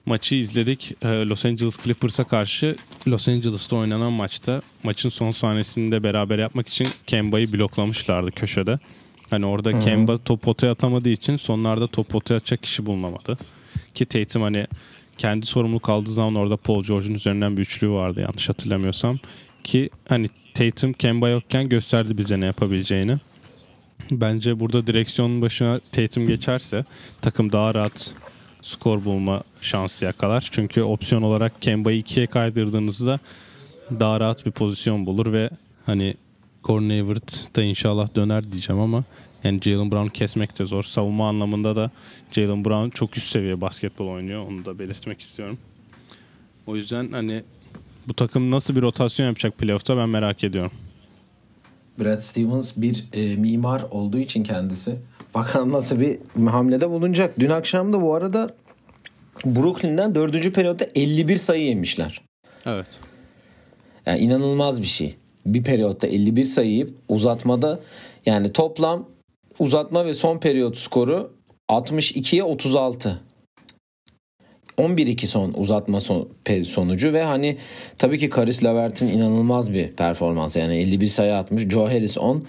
[0.06, 0.94] maçı izledik.
[1.02, 2.76] Ee, Los Angeles Clippers'a karşı
[3.08, 8.78] Los Angeles'ta oynanan maçta maçın son sahnesinde beraber yapmak için Kemba'yı bloklamışlardı köşede.
[9.30, 13.36] Hani orada Kemba top potaya atamadığı için sonlarda top potaya atacak kişi bulunamadı.
[13.94, 14.66] Ki Tatum hani
[15.20, 19.18] kendi sorumluluk aldığı zaman orada Paul George'un üzerinden bir üçlüğü vardı yanlış hatırlamıyorsam.
[19.64, 23.18] Ki hani Tatum Kemba yokken gösterdi bize ne yapabileceğini.
[24.10, 26.84] Bence burada direksiyonun başına Tatum geçerse
[27.22, 28.14] takım daha rahat
[28.62, 30.48] skor bulma şansı yakalar.
[30.50, 33.18] Çünkü opsiyon olarak Kemba'yı ikiye kaydırdığınızda
[34.00, 35.50] daha rahat bir pozisyon bulur ve
[35.86, 36.14] hani
[36.62, 39.04] Hayward da inşallah döner diyeceğim ama
[39.44, 40.82] Yani Jalen Brown kesmek de zor.
[40.82, 41.90] Savunma anlamında da
[42.32, 44.46] Jalen Brown çok üst seviye basketbol oynuyor.
[44.46, 45.58] Onu da belirtmek istiyorum.
[46.66, 47.42] O yüzden hani
[48.08, 50.72] bu takım nasıl bir rotasyon yapacak playoff'ta ben merak ediyorum.
[51.98, 54.96] Brad Stevens bir e, mimar olduğu için kendisi.
[55.34, 57.34] Bakalım nasıl bir hamlede bulunacak.
[57.38, 58.54] Dün akşam da bu arada
[59.44, 62.20] Brooklyn'den dördüncü periyotta 51 sayı yemişler.
[62.66, 62.98] Evet.
[64.06, 65.16] Yani inanılmaz bir şey.
[65.46, 67.80] Bir periyotta 51 sayı yiyip uzatmada
[68.26, 69.06] yani toplam
[69.60, 71.32] uzatma ve son periyot skoru
[71.68, 73.20] 62'ye 36.
[74.78, 76.28] 11-2 son uzatma son,
[76.64, 77.56] sonucu ve hani
[77.98, 80.56] tabii ki Karis Levert'in inanılmaz bir performans.
[80.56, 81.62] Yani 51 sayı atmış.
[81.68, 82.44] Joe Harris 10.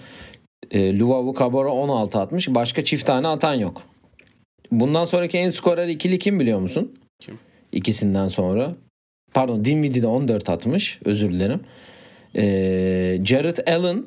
[0.70, 2.48] E, Luvavu Cabarro 16 atmış.
[2.48, 3.82] Başka çift tane atan yok.
[4.70, 6.92] Bundan sonraki en skorer ikili kim biliyor musun?
[7.20, 7.38] Kim?
[7.72, 8.74] İkisinden sonra.
[9.34, 10.98] Pardon Dinwiddie de 14 atmış.
[11.04, 11.60] Özür dilerim.
[12.36, 12.44] E,
[13.24, 14.04] Jared Allen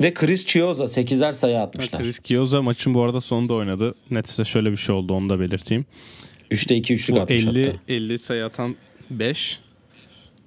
[0.00, 2.02] ve Chris Chioza 8'er sayı atmışlar.
[2.02, 3.94] Chris Chioza maçın bu arada sonunda oynadı.
[4.10, 5.84] Netse şöyle bir şey oldu onu da belirteyim.
[6.50, 7.78] 3'te 2 üçlük atmış 50 hatta.
[7.88, 8.76] 50 sayı atan
[9.10, 9.60] 5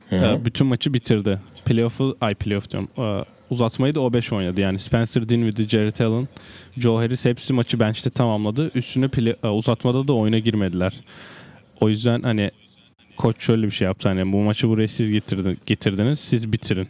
[0.09, 0.45] Hı hı.
[0.45, 1.39] bütün maçı bitirdi.
[1.65, 2.89] Playoff'u ay playoff diyorum.
[2.97, 4.61] Ee, Uzatmayı da o 5 oynadı.
[4.61, 6.27] Yani Spencer Dinwiddie, Jared Allen,
[6.77, 8.71] Joe Harris hepsi maçı bench'te tamamladı.
[8.75, 10.93] Üstüne play- e, uzatmada da oyuna girmediler.
[11.81, 12.51] O yüzden hani
[13.17, 14.09] koç şöyle bir şey yaptı.
[14.09, 16.19] Hani bu maçı buraya siz getirdin, getirdiniz.
[16.19, 16.87] Siz bitirin.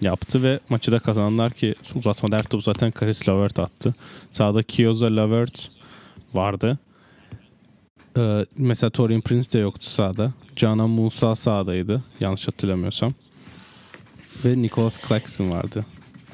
[0.00, 3.94] Yaptı ve maçı da kazandılar ki uzatmada her top zaten Karis Lavert attı.
[4.30, 5.68] Sağda Kioza Lavert
[6.34, 6.78] vardı.
[8.18, 10.32] Ee, mesela Torian Prince de yoktu sahada.
[10.56, 12.02] Canan Musa sahadaydı.
[12.20, 13.12] Yanlış hatırlamıyorsam.
[14.44, 15.84] Ve Nicholas Claxton vardı.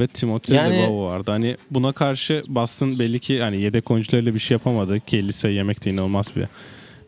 [0.00, 0.96] Ve Timothy Yani- yani...
[0.96, 1.30] vardı.
[1.30, 5.54] Hani buna karşı Boston belli ki hani yedek oyuncularıyla bir şey yapamadı ki 50 sayı
[5.54, 6.44] yemek de inanılmaz bir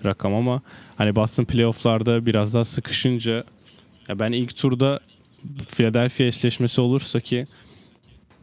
[0.05, 0.63] rakam ama
[0.97, 3.45] hani Boston playofflarda biraz daha sıkışınca
[4.09, 5.01] ya ben ilk turda
[5.69, 7.45] Philadelphia eşleşmesi olursa ki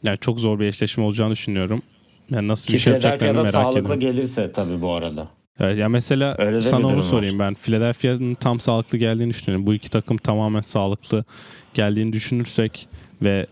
[0.04, 1.82] yani çok zor bir eşleşme olacağını düşünüyorum.
[2.30, 4.00] Yani nasıl Ki bir şey yapacaklarını merak sağlıklı ediyorum.
[4.00, 5.28] gelirse tabii bu arada.
[5.60, 7.02] Evet, ya mesela Öyle sana onu var.
[7.02, 7.54] sorayım ben.
[7.54, 9.68] Philadelphia'nın tam sağlıklı geldiğini düşünüyorum.
[9.68, 11.26] Bu iki takım tamamen sağlıklı
[11.74, 12.88] geldiğini düşünürsek
[13.22, 13.48] ve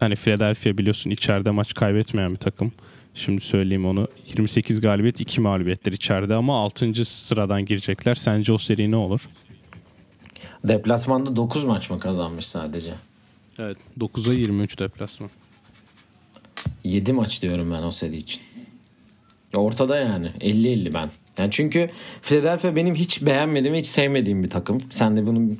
[0.00, 2.72] hani Philadelphia biliyorsun içeride maç kaybetmeyen bir takım.
[3.14, 4.08] Şimdi söyleyeyim onu.
[4.28, 7.04] 28 galibiyet 2 mağlubiyetler içeride ama 6.
[7.04, 8.14] sıradan girecekler.
[8.14, 9.20] Sence o seri ne olur?
[10.64, 12.92] Deplasmanda 9 maç mı kazanmış sadece?
[13.58, 13.76] Evet.
[14.00, 15.30] 9'a 23 deplasman.
[16.84, 18.42] 7 maç diyorum ben o seri için.
[19.54, 21.10] Ortada yani 50-50 ben.
[21.38, 21.90] Yani çünkü
[22.22, 24.82] Philadelphia benim hiç beğenmediğim, hiç sevmediğim bir takım.
[24.90, 25.58] Sen de bunun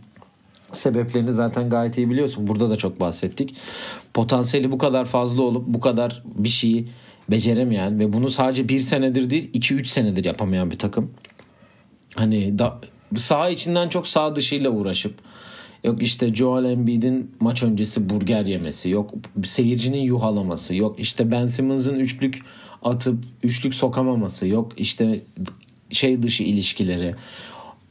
[0.73, 2.49] sebeplerini zaten gayet iyi biliyorsun.
[2.49, 3.57] Burada da çok bahsettik.
[4.15, 6.89] Potansiyeli bu kadar fazla olup bu kadar bir şeyi
[7.31, 11.11] beceremeyen ve bunu sadece bir senedir değil 2-3 senedir yapamayan bir takım.
[12.15, 12.81] Hani da,
[13.17, 15.15] sağ içinden çok sağ dışıyla uğraşıp
[15.87, 18.91] Yok işte Joel Embiid'in maç öncesi burger yemesi.
[18.91, 19.15] Yok
[19.45, 20.75] seyircinin yuhalaması.
[20.75, 22.43] Yok işte Ben Simmons'ın üçlük
[22.83, 24.47] atıp üçlük sokamaması.
[24.47, 25.21] Yok işte
[25.91, 27.15] şey dışı ilişkileri.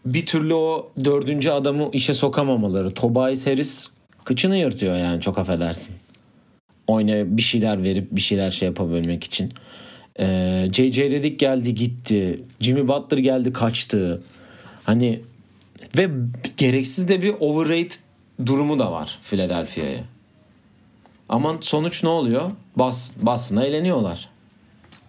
[0.06, 2.92] Bir türlü o dördüncü adamı işe sokamamaları.
[2.92, 3.88] Tobias Harris
[4.24, 5.96] kıçını yırtıyor yani çok affedersin.
[6.88, 9.54] Oynaya bir şeyler verip bir şeyler şey yapabilmek için.
[10.20, 11.12] Ee, J.J.
[11.12, 12.38] Redick geldi gitti.
[12.60, 14.22] Jimmy Butler geldi kaçtı.
[14.86, 15.22] Hani
[15.98, 16.10] ve
[16.58, 17.96] gereksiz de bir overrate
[18.46, 20.04] durumu da var Philadelphia'ya.
[21.30, 22.52] Ama sonuç ne oluyor?
[22.76, 24.30] Bas, Boston'a eğleniyorlar.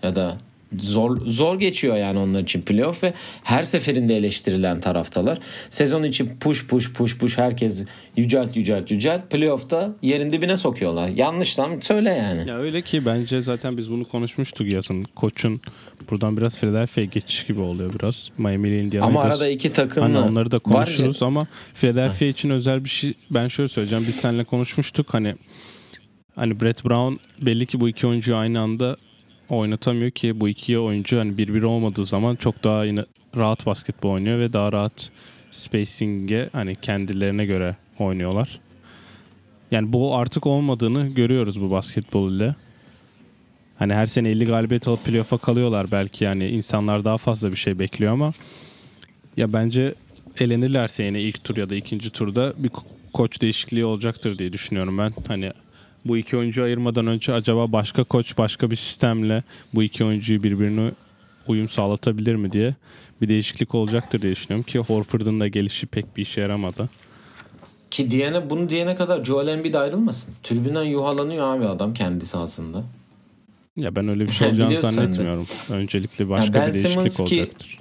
[0.02, 0.38] Ya da
[0.78, 3.12] zor zor geçiyor yani onlar için playoff ve
[3.44, 5.38] her seferinde eleştirilen taraftalar.
[5.70, 7.84] Sezon içi push push push push herkes
[8.16, 9.30] yücelt yücelt yücelt.
[9.30, 11.08] Playoff'ta yerin dibine sokuyorlar.
[11.08, 12.48] Yanlışsam söyle yani.
[12.50, 15.02] Ya öyle ki bence zaten biz bunu konuşmuştuk yazın.
[15.02, 15.60] Koç'un
[16.10, 18.28] buradan biraz Philadelphia'ya geçiş gibi oluyor biraz.
[18.38, 22.24] Miami ile Indiana'yı Ama da- arada iki takımla Hani onları da var- konuşuruz ama Philadelphia
[22.26, 24.04] için özel bir şey ben şöyle söyleyeceğim.
[24.08, 25.34] Biz seninle konuşmuştuk hani
[26.36, 27.14] hani Brett Brown
[27.46, 28.96] belli ki bu iki oyuncuyu aynı anda
[29.48, 33.04] oynatamıyor ki bu iki oyuncu hani birbiri olmadığı zaman çok daha yine
[33.36, 35.10] rahat basketbol oynuyor ve daha rahat
[35.50, 38.60] spacing'e hani kendilerine göre oynuyorlar.
[39.70, 42.54] Yani bu artık olmadığını görüyoruz bu basketbol ile.
[43.78, 47.78] Hani her sene 50 galibiyet alıp playoff'a kalıyorlar belki yani insanlar daha fazla bir şey
[47.78, 48.32] bekliyor ama
[49.36, 49.94] ya bence
[50.40, 54.98] elenirlerse yine ilk tur ya da ikinci turda bir ko- koç değişikliği olacaktır diye düşünüyorum
[54.98, 55.12] ben.
[55.28, 55.52] Hani
[56.08, 59.42] bu iki oyuncuyu ayırmadan önce acaba başka koç başka bir sistemle
[59.74, 60.90] bu iki oyuncuyu birbirine
[61.46, 62.74] uyum sağlatabilir mi diye
[63.22, 66.88] bir değişiklik olacaktır diye düşünüyorum ki Horford'un da gelişi pek bir işe yaramadı.
[67.90, 70.34] Ki diyene bunu diyene kadar Joel Embiid ayrılmasın.
[70.42, 72.84] Tribünden yuhalanıyor abi adam kendi sahasında.
[73.76, 75.46] Ya ben öyle bir şey olacağını zannetmiyorum.
[75.70, 77.78] Öncelikle başka Ben bir değişiklik Simmons ki- olacaktır.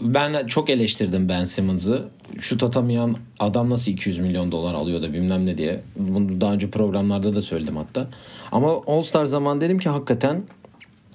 [0.00, 2.08] Ben çok eleştirdim Ben Simmons'ı.
[2.40, 5.80] şut atamayan adam nasıl 200 milyon dolar alıyor da bilmem ne diye.
[5.96, 8.06] Bunu daha önce programlarda da söyledim hatta.
[8.52, 10.42] Ama All Star zaman dedim ki hakikaten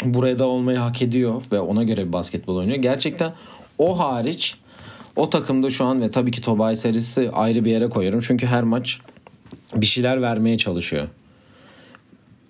[0.06, 2.78] buraya da olmayı hak ediyor ve ona göre bir basketbol oynuyor.
[2.78, 3.34] Gerçekten
[3.78, 4.56] o hariç
[5.16, 8.20] o takımda şu an ve tabii ki Tobias serisi ayrı bir yere koyuyorum.
[8.28, 9.00] Çünkü her maç
[9.76, 11.08] bir şeyler vermeye çalışıyor.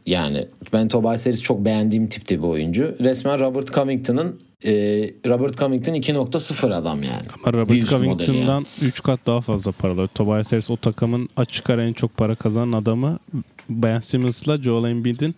[0.05, 2.95] Yani ben Tobias Harris çok beğendiğim tipte bir oyuncu.
[2.99, 4.71] Resmen Robert Covington'ın e,
[5.27, 7.21] Robert Covington 2.0 adam yani.
[7.43, 10.07] Ama Robert Wills Covington'dan 3 kat daha fazla paralı.
[10.07, 13.19] Tobias Harris o takımın açık ara en çok para kazanan adamı.
[13.69, 15.35] Ben Simmons'la Joel Embiid'in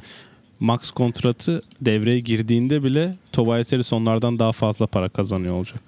[0.59, 5.81] max kontratı devreye girdiğinde bile Tobias Harris onlardan daha fazla para kazanıyor olacak.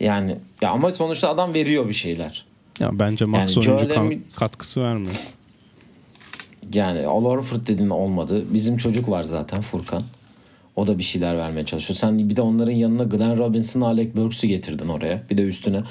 [0.00, 2.44] Yani ya ama sonuçta adam veriyor bir şeyler.
[2.80, 5.14] Ya bence max Yani oyuncu kan- Embiid- katkısı vermiyor.
[6.74, 8.44] Yani Al Horford dediğin olmadı.
[8.50, 10.02] Bizim çocuk var zaten Furkan.
[10.78, 11.96] O da bir şeyler vermeye çalışıyor.
[11.96, 15.22] Sen bir de onların yanına Glenn Robinson, Alec Burks'ü getirdin oraya.
[15.30, 15.82] Bir de üstüne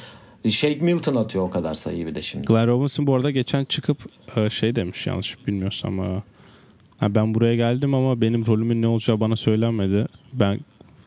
[0.49, 2.47] Shake Milton atıyor o kadar sayıyı bir de şimdi.
[2.47, 3.97] Glenn Robinson bu arada geçen çıkıp
[4.35, 5.99] e, şey demiş yanlış bilmiyorsam.
[5.99, 6.23] e,
[6.97, 10.05] ha, ben buraya geldim ama benim rolümün ne olacağı bana söylenmedi.
[10.33, 10.59] Ben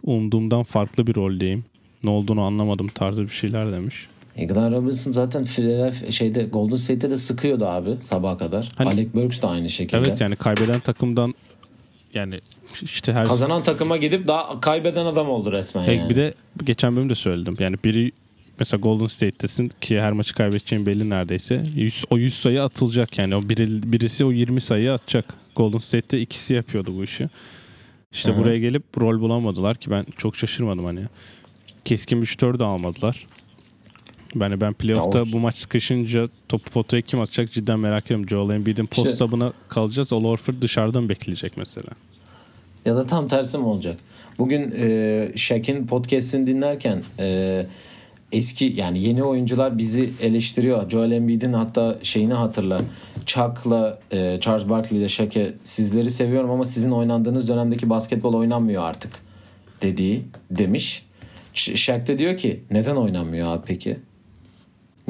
[0.02, 1.64] umduğumdan farklı bir roldeyim.
[2.04, 4.06] Ne olduğunu anlamadım tarzı bir şeyler demiş.
[4.36, 8.68] E, Glenn Robinson zaten Philadelphia şeyde Golden State'te de sıkıyordu abi sabaha kadar.
[8.76, 9.96] Hani- Alec Burks de aynı şekilde.
[10.00, 11.34] Evet yani kaybeden takımdan
[12.14, 12.40] yani
[12.82, 16.10] işte her Kazanan takıma gidip daha kaybeden adam oldu resmen yani.
[16.10, 16.32] bir de
[16.64, 17.56] geçen bölümde söyledim.
[17.58, 18.12] Yani biri
[18.58, 21.62] mesela Golden State'tesin ki her maçı kaybedeceğin belli neredeyse.
[21.76, 23.36] 100, o 100 sayı atılacak yani.
[23.36, 25.34] O biri, birisi o 20 sayı atacak.
[25.56, 27.28] Golden State'te ikisi yapıyordu bu işi.
[28.12, 28.40] İşte Hı hı.
[28.40, 31.00] buraya gelip rol bulamadılar ki ben çok şaşırmadım hani.
[31.84, 33.26] Keskin bir şütör de almadılar.
[34.40, 38.28] Yani ben playoff'ta Ya bu maç sıkışınca topu potaya kim atacak cidden merak ediyorum.
[38.28, 40.12] Joel Embiid'in İşte- post-up'ına kalacağız.
[40.12, 41.88] Al Horford dışarıdan bekleyecek mesela.
[42.84, 43.96] Ya da tam tersi mi olacak?
[44.38, 47.66] Bugün e, Shaq'in podcast'ini dinlerken e,
[48.32, 50.90] eski yani yeni oyuncular bizi eleştiriyor.
[50.90, 52.80] Joel Embiid'in hatta şeyini hatırla.
[53.26, 59.12] Chuck'la e, Charles Barkley ile Shaq'e sizleri seviyorum ama sizin oynandığınız dönemdeki basketbol oynanmıyor artık
[59.82, 61.06] dediği demiş.
[61.54, 63.96] Shaq de diyor ki neden oynanmıyor abi peki?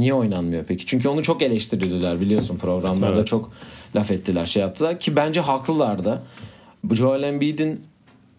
[0.01, 0.87] Niye oynanmıyor peki?
[0.87, 3.27] Çünkü onu çok eleştirdiler biliyorsun programlarda Evet.
[3.27, 3.53] çok
[3.97, 6.23] laf ettiler şey yaptılar ki bence haklılar da.
[6.93, 7.81] Joel Embiid'in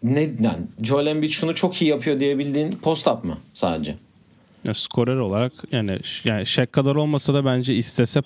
[0.03, 3.95] ne yani Joel Embiid şunu çok iyi yapıyor diyebildiğin post up mı sadece?
[4.63, 8.21] Ya skorer olarak yani yani Shaq kadar olmasa da bence istese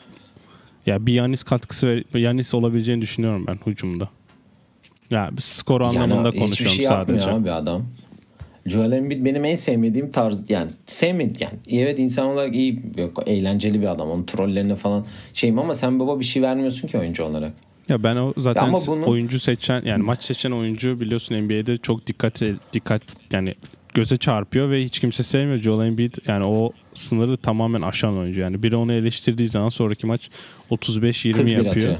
[0.86, 4.10] ya bir Yanis katkısı ver, Yanis olabileceğini düşünüyorum ben hücumda.
[5.10, 7.38] Ya skor anlamında yani hiçbir konuşuyorum şey yapmıyor sadece.
[7.40, 7.86] abi adam.
[8.66, 13.82] Joel Embiid benim en sevmediğim tarz yani sevmedi yani evet insan olarak iyi yok, eğlenceli
[13.82, 17.54] bir adam onun trollerine falan şeyim ama sen baba bir şey vermiyorsun ki oyuncu olarak.
[17.90, 22.08] Ya ben o zaten ama bunu- oyuncu seçen yani maç seçen oyuncu biliyorsun NBA'de çok
[22.08, 22.42] dikkat
[22.74, 23.02] dikkat
[23.32, 23.54] yani
[23.94, 28.64] göze çarpıyor ve hiç kimse sevmiyor Joel Embiid yani o sınırı tamamen aşan oyuncu yani
[28.64, 30.30] biri onu eleştirdiği zaman sonraki maç
[30.72, 31.76] 35-20 41 yapıyor.
[31.76, 31.96] atıyor.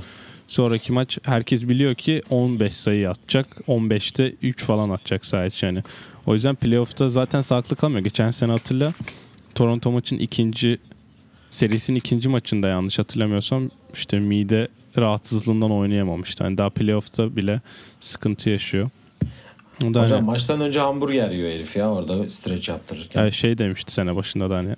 [0.48, 3.48] Sonraki maç herkes biliyor ki 15 sayı atacak.
[3.68, 5.84] 15'te 3 falan atacak sadece yani.
[6.26, 8.04] O yüzden playoff'ta zaten sağlıklı kalmıyor.
[8.04, 8.94] Geçen sene hatırla
[9.56, 10.78] Toronto maçın ikinci
[11.52, 16.44] serisinin ikinci maçında yanlış hatırlamıyorsam işte mide rahatsızlığından oynayamamıştı.
[16.44, 17.62] Yani daha playoff'ta bile
[18.00, 18.90] sıkıntı yaşıyor.
[19.84, 23.22] O da Hocam hani, maçtan önce hamburger yiyor herif ya orada stretch yaptırırken.
[23.22, 24.76] yani şey demişti sene başında da hani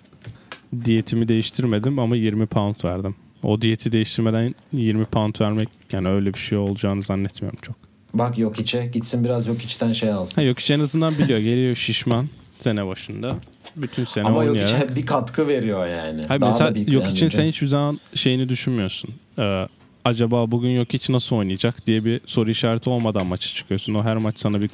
[0.85, 3.15] diyetimi değiştirmedim ama 20 pound verdim.
[3.43, 7.86] O diyeti değiştirmeden 20 pound vermek yani öyle bir şey olacağını zannetmiyorum çok.
[8.13, 10.41] Bak yok içe gitsin biraz yok içten şey alsın.
[10.41, 11.39] Ha yok hiç en azından biliyor.
[11.39, 13.37] Geliyor şişman sene başında.
[13.75, 16.25] Bütün sene Ama yok içe bir katkı veriyor yani.
[16.27, 19.09] Hayır, Daha mesela da yok için sen hiçbir zaman şeyini düşünmüyorsun.
[19.39, 19.67] Ee,
[20.05, 23.93] acaba bugün yok hiç nasıl oynayacak diye bir soru işareti olmadan maça çıkıyorsun.
[23.93, 24.69] O her maç sana bir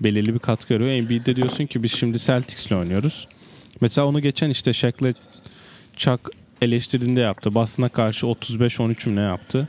[0.00, 1.04] belirli bir katkı veriyor.
[1.04, 3.28] NBA'de diyorsun ki biz şimdi Celtics'le oynuyoruz.
[3.80, 5.14] Mesela onu geçen işte Shaq'le
[5.96, 6.30] Chuck
[6.62, 7.54] eleştirdiğinde yaptı.
[7.54, 9.68] Boston'a karşı 35-13 mü ne yaptı?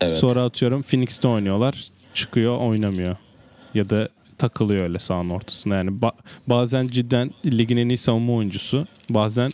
[0.00, 0.16] Evet.
[0.16, 1.84] Sonra atıyorum Phoenix'te oynuyorlar.
[2.18, 3.16] Çıkıyor oynamıyor.
[3.74, 5.74] Ya da takılıyor öyle sahanın ortasında.
[5.76, 6.12] Yani ba-
[6.46, 8.86] bazen cidden ligin en iyi savunma oyuncusu.
[9.10, 9.50] Bazen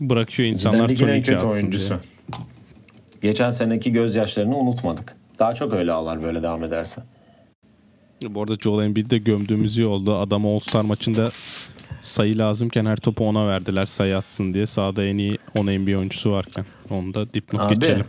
[0.00, 1.88] bırakıyor insanlar ligin en kötü oyuncusu.
[1.88, 1.98] diye.
[3.22, 5.14] Geçen seneki gözyaşlarını unutmadık.
[5.38, 7.02] Daha çok öyle ağlar böyle devam ederse.
[8.22, 10.16] Bu arada Joel Embiid'i de gömdüğümüz iyi oldu.
[10.16, 11.28] Adam All-Star maçında
[12.02, 14.66] sayı lazımken her topu ona verdiler sayı atsın diye.
[14.66, 16.64] Sahada en iyi 10 NBA oyuncusu varken.
[16.90, 18.04] Onu da dipnot Abi geçelim.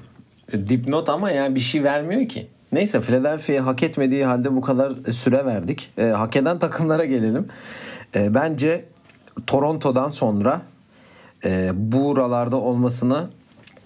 [0.70, 2.48] dipnot ama yani bir şey vermiyor ki.
[2.74, 5.90] Neyse Philadelphia'ya hak etmediği halde bu kadar süre verdik.
[5.98, 7.48] E, hak eden takımlara gelelim.
[8.16, 8.86] E, bence
[9.48, 10.62] Toronto'dan sonra
[11.46, 13.28] e, buralarda olmasına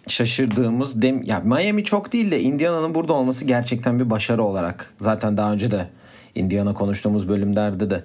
[0.07, 5.37] şaşırdığımız dem ya Miami çok değil de Indiana'nın burada olması gerçekten bir başarı olarak zaten
[5.37, 5.87] daha önce de
[6.35, 8.03] Indiana konuştuğumuz bölümlerde de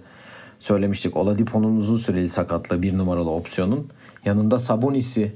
[0.61, 1.16] söylemiştik.
[1.16, 3.88] Oladipo'nun uzun süreli sakatlığı bir numaralı opsiyonun.
[4.25, 5.33] Yanında Sabonis'i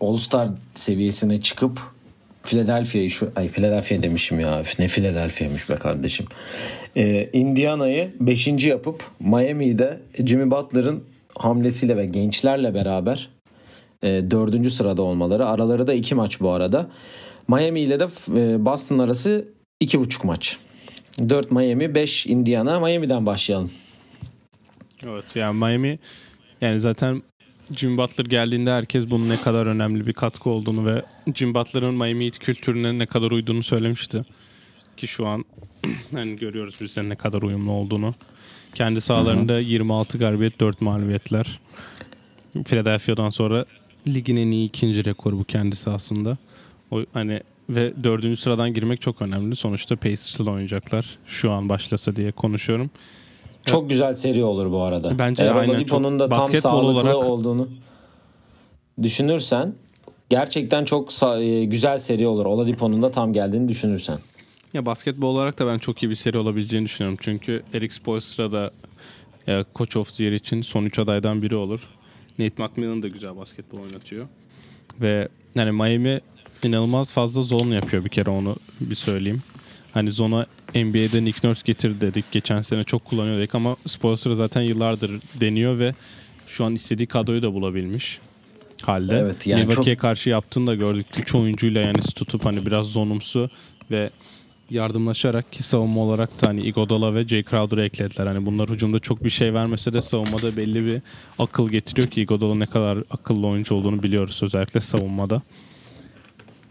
[0.00, 1.80] All-Star seviyesine çıkıp
[2.42, 4.62] Philadelphia'yı şu ay Philadelphia demişim ya.
[4.78, 6.26] Ne Philadelphia'ymış be kardeşim.
[6.96, 8.46] Ee, Indiana'yı 5.
[8.46, 13.28] yapıp Miami'yi de Jimmy Butler'ın hamlesiyle ve gençlerle beraber
[14.02, 14.72] e, 4.
[14.72, 15.46] sırada olmaları.
[15.46, 16.90] Araları da 2 maç bu arada.
[17.48, 19.48] Miami ile de e, Boston arası
[19.82, 20.58] 2,5 maç.
[21.28, 22.80] 4 Miami, 5 Indiana.
[22.80, 23.70] Miami'den başlayalım.
[25.04, 25.98] Evet yani Miami
[26.60, 27.22] yani zaten
[27.76, 31.02] Jim Butler geldiğinde herkes bunun ne kadar önemli bir katkı olduğunu ve
[31.34, 34.22] Jim Butler'ın Miami Heat kültürüne ne kadar uyduğunu söylemişti.
[34.96, 35.44] Ki şu an
[36.12, 38.14] hani görüyoruz bizden ne kadar uyumlu olduğunu.
[38.74, 41.60] Kendi sahalarında 26 galibiyet 4 mağlubiyetler.
[42.64, 43.64] Philadelphia'dan sonra
[44.08, 46.36] ligin en iyi ikinci rekoru bu kendisi aslında.
[46.90, 49.56] O hani ve dördüncü sıradan girmek çok önemli.
[49.56, 51.18] Sonuçta Pacers'la oynayacaklar.
[51.26, 52.90] Şu an başlasa diye konuşuyorum.
[53.64, 55.18] Çok güzel seri olur bu arada.
[55.18, 57.68] Bence Eğer aynen Oladipo'nun da tam sağlıklı olarak- olduğunu
[59.02, 59.74] düşünürsen
[60.30, 62.46] gerçekten çok e, güzel seri olur.
[62.46, 64.18] Oladipo'nun da tam geldiğini düşünürsen.
[64.74, 67.18] Ya basketbol olarak da ben çok iyi bir seri olabileceğini düşünüyorum.
[67.20, 68.70] Çünkü Eric Spoelstra da
[69.48, 71.80] e, Coach of the Year için son 3 adaydan biri olur.
[72.38, 74.26] Nate McMillan da güzel basketbol oynatıyor.
[75.00, 76.20] Ve yani Miami
[76.62, 79.42] inanılmaz fazla zone yapıyor bir kere onu bir söyleyeyim.
[79.94, 82.24] Hani zona NBA'de Nick Nurse getir dedik.
[82.32, 85.94] Geçen sene çok kullanıyorduk ama Spoelstra zaten yıllardır deniyor ve
[86.46, 88.18] şu an istediği kadroyu da bulabilmiş
[88.82, 89.18] halde.
[89.18, 91.06] Evet, yani Milwaukee'ye çok- karşı yaptığını da gördük.
[91.18, 93.50] 3 oyuncuyla yani tutup hani biraz zonumsu
[93.90, 94.10] ve
[94.70, 98.26] yardımlaşarak ki savunma olarak da hani Iguodala ve Jay Crowder'ı eklediler.
[98.26, 101.00] Hani bunlar hücumda çok bir şey vermese de savunmada belli bir
[101.38, 105.42] akıl getiriyor ki Iguodala ne kadar akıllı oyuncu olduğunu biliyoruz özellikle savunmada.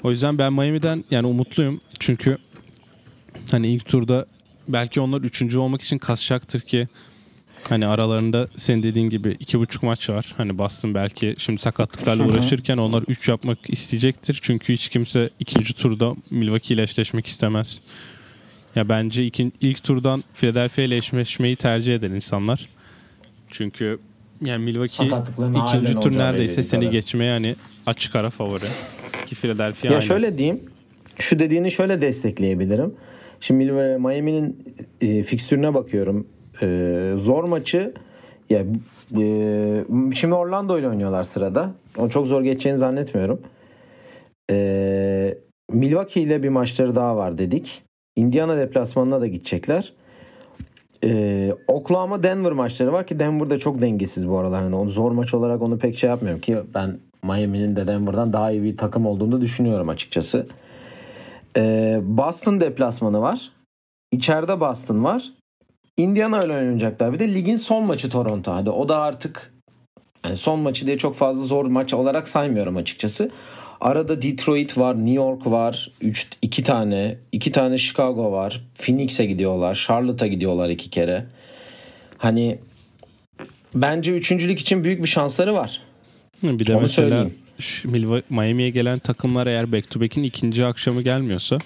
[0.04, 1.82] O yüzden ben Miami'den yani umutluyum.
[2.00, 2.38] Çünkü
[3.52, 4.26] hani ilk turda
[4.68, 6.88] belki onlar üçüncü olmak için kasacaktır ki
[7.64, 10.34] hani aralarında senin dediğin gibi iki buçuk maç var.
[10.38, 14.40] Hani Boston belki şimdi sakatlıklarla uğraşırken onlar üç yapmak isteyecektir.
[14.42, 17.80] Çünkü hiç kimse ikinci turda Milwaukee ile eşleşmek istemez.
[18.76, 22.70] Ya bence ikin, ilk turdan Philadelphia ile eşleşmeyi tercih eden insanlar.
[23.50, 24.00] Çünkü
[24.46, 25.12] yani Milwaukee
[25.68, 26.92] ikinci tur neredeyse seni tabii.
[26.92, 28.66] geçmeye yani açık ara favori.
[29.28, 30.04] Ki Philadelphia Ya aynı.
[30.04, 30.60] şöyle diyeyim.
[31.20, 32.94] Şu dediğini şöyle destekleyebilirim.
[33.40, 36.28] Şimdi Miami'nin e, fikstürüne bakıyorum.
[36.62, 37.94] E, zor maçı
[38.50, 38.64] ya
[39.20, 41.72] e, şimdi Orlando ile oynuyorlar sırada.
[41.98, 43.42] Onu çok zor geçeceğini zannetmiyorum.
[44.52, 45.38] E,
[45.72, 47.84] Milwaukee ile bir maçları daha var dedik.
[48.16, 49.94] Indiana deplasmanına da gidecekler.
[51.04, 54.64] E, Oklahoma Denver maçları var ki Denver'da çok dengesiz bu aralar.
[54.64, 58.52] Hani onu zor maç olarak onu pek şey yapmıyorum ki ben Miami'nin de Denver'dan daha
[58.52, 60.48] iyi bir takım olduğunu düşünüyorum açıkçası.
[61.58, 63.52] Ee, Boston deplasmanı var.
[64.12, 65.32] İçeride Boston var.
[65.98, 67.14] Indiana ile oynayacaklar.
[67.14, 68.52] Bir de ligin son maçı Toronto.
[68.52, 69.54] Hadi o da artık
[70.26, 73.32] yani son maçı diye çok fazla zor maç olarak saymıyorum açıkçası.
[73.82, 78.62] Arada Detroit var, New York var, 3 2 tane, 2 tane Chicago var.
[78.76, 81.26] Phoenix'e gidiyorlar, Charlotte'a gidiyorlar iki kere.
[82.18, 82.60] Hani
[83.76, 85.82] bence üçüncülük için büyük bir şansları var.
[86.44, 87.34] Bir de Onu mesela söyleyeyim.
[88.30, 91.58] Miami'ye gelen takımlar eğer back to back'in ikinci akşamı gelmiyorsa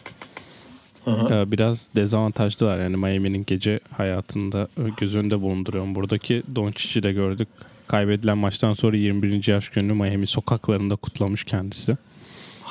[1.08, 2.80] e, biraz dezavantajlılar.
[2.80, 5.96] Yani Miami'nin gece hayatında göz önünde bulunduruyorum.
[5.96, 7.48] Buradaki Doncic'i de gördük.
[7.88, 9.48] Kaybedilen maçtan sonra 21.
[9.48, 11.98] yaş gününü Miami sokaklarında kutlamış kendisi.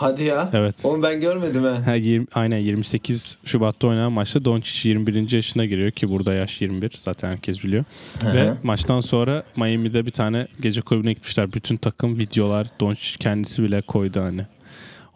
[0.03, 0.51] Hadi ya.
[0.53, 0.83] Evet.
[0.85, 1.69] Onu ben görmedim he.
[1.69, 5.33] Ha, 20, aynen 28 Şubat'ta oynanan maçta Doncic 21.
[5.33, 7.85] yaşına giriyor ki burada yaş 21 zaten herkes biliyor.
[8.25, 11.53] Ve maçtan sonra Miami'de bir tane gece kulübüne gitmişler.
[11.53, 14.47] Bütün takım videolar Doncic kendisi bile koydu hani.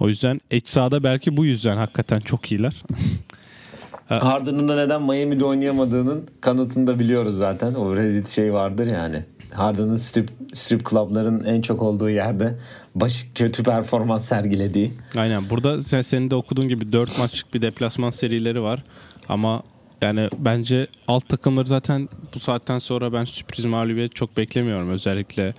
[0.01, 2.83] O yüzden iç sahada belki bu yüzden hakikaten çok iyiler.
[4.09, 7.75] Harden'ın da neden Miami'de oynayamadığının kanıtını da biliyoruz zaten.
[7.75, 9.25] O Reddit şey vardır yani.
[9.53, 12.59] Harden'ın strip, strip club'ların en çok olduğu yerde
[13.00, 14.92] baş kötü performans sergilediği.
[15.16, 18.82] Aynen burada sen, senin de okuduğun gibi 4 maçlık bir deplasman serileri var.
[19.28, 19.62] Ama
[20.00, 24.90] yani bence alt takımları zaten bu saatten sonra ben sürpriz mağlubiyet çok beklemiyorum.
[24.90, 25.54] Özellikle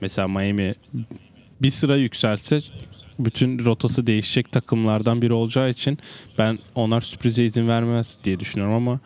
[0.00, 0.74] mesela Miami
[1.62, 2.60] bir sıra yükselse
[3.18, 5.98] bütün rotası değişecek takımlardan biri olacağı için
[6.38, 9.00] ben onlar sürprize izin vermez diye düşünüyorum ama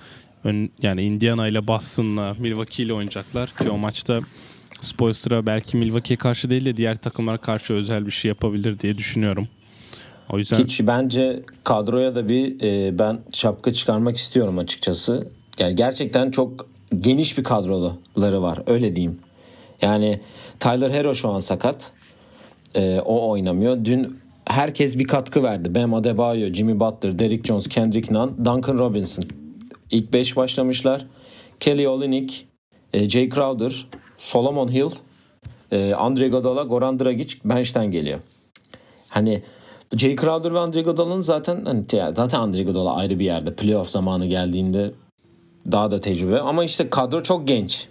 [0.44, 4.20] ön, yani Indiana ile Boston'la Milwaukee ile oynayacaklar ki o maçta
[4.80, 9.48] Spoelstra belki Milwaukee'ye karşı değil de diğer takımlara karşı özel bir şey yapabilir diye düşünüyorum.
[10.30, 15.28] O yüzden Hiç bence kadroya da bir e, ben şapka çıkarmak istiyorum açıkçası.
[15.58, 16.68] Yani gerçekten çok
[17.00, 19.18] geniş bir kadroları var öyle diyeyim.
[19.82, 20.20] Yani
[20.60, 21.92] Tyler Hero şu an sakat.
[22.74, 23.84] E, o oynamıyor.
[23.84, 25.74] Dün herkes bir katkı verdi.
[25.74, 29.24] Bam Adebayo, Jimmy Butler, Derrick Jones, Kendrick Nunn, Duncan Robinson.
[29.90, 31.06] İlk 5 başlamışlar.
[31.60, 32.46] Kelly Olynyk,
[32.92, 33.86] e, Jay Crowder,
[34.18, 34.90] Solomon Hill,
[35.72, 38.18] e, Andre Iguodala, Goran Dragic bench'ten geliyor.
[39.08, 39.42] Hani
[39.96, 43.54] Jay Crowder ve Andre Iguodala'nın zaten hani zaten Andre Iguodala ayrı bir yerde.
[43.54, 44.92] Playoff zamanı geldiğinde
[45.72, 47.88] daha da tecrübe ama işte kadro çok genç.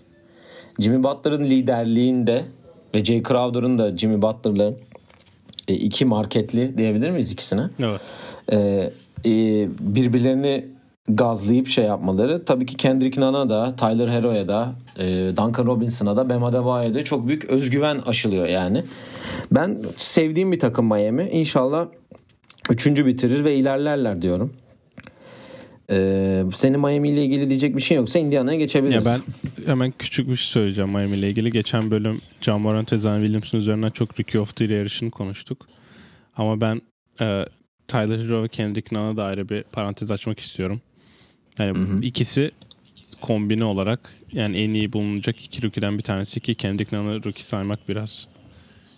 [0.80, 2.45] Jimmy Butler'ın liderliğinde
[2.93, 4.73] ve Jay Crowder'ın da Jimmy Butler'la
[5.67, 7.69] e, iki marketli diyebilir miyiz ikisine?
[7.80, 8.01] Evet.
[8.51, 8.57] E,
[9.25, 10.65] e, birbirlerini
[11.08, 15.05] gazlayıp şey yapmaları tabii ki Kendrick Nunn'a da Tyler Hero'ya da e,
[15.38, 18.84] Duncan Robinson'a da Bam Adebayo'ya da çok büyük özgüven aşılıyor yani.
[19.51, 21.30] Ben sevdiğim bir takım Miami.
[21.32, 21.88] İnşallah
[22.70, 24.53] üçüncü bitirir ve ilerlerler diyorum.
[25.89, 29.05] Ee, senin Miami ile ilgili diyecek bir şey yoksa Indiana'ya geçebiliriz.
[29.05, 29.22] Ya ben
[29.66, 31.51] hemen küçük bir şey söyleyeceğim Miami ile ilgili.
[31.51, 35.68] Geçen bölüm John Morant ve Zion Williamson üzerinden çok Rookie of the Year yarışını konuştuk.
[36.38, 36.82] Ama ben
[37.22, 37.45] e,
[37.88, 40.82] Tyler Hero ve Kendrick Nunn'a da ayrı bir parantez açmak istiyorum.
[41.60, 42.01] Yani hı hı.
[42.01, 42.51] ikisi
[43.22, 47.89] kombine olarak yani en iyi bulunacak iki rookie'den bir tanesi ki Kendrick Nunn'ı rookie saymak
[47.89, 48.28] biraz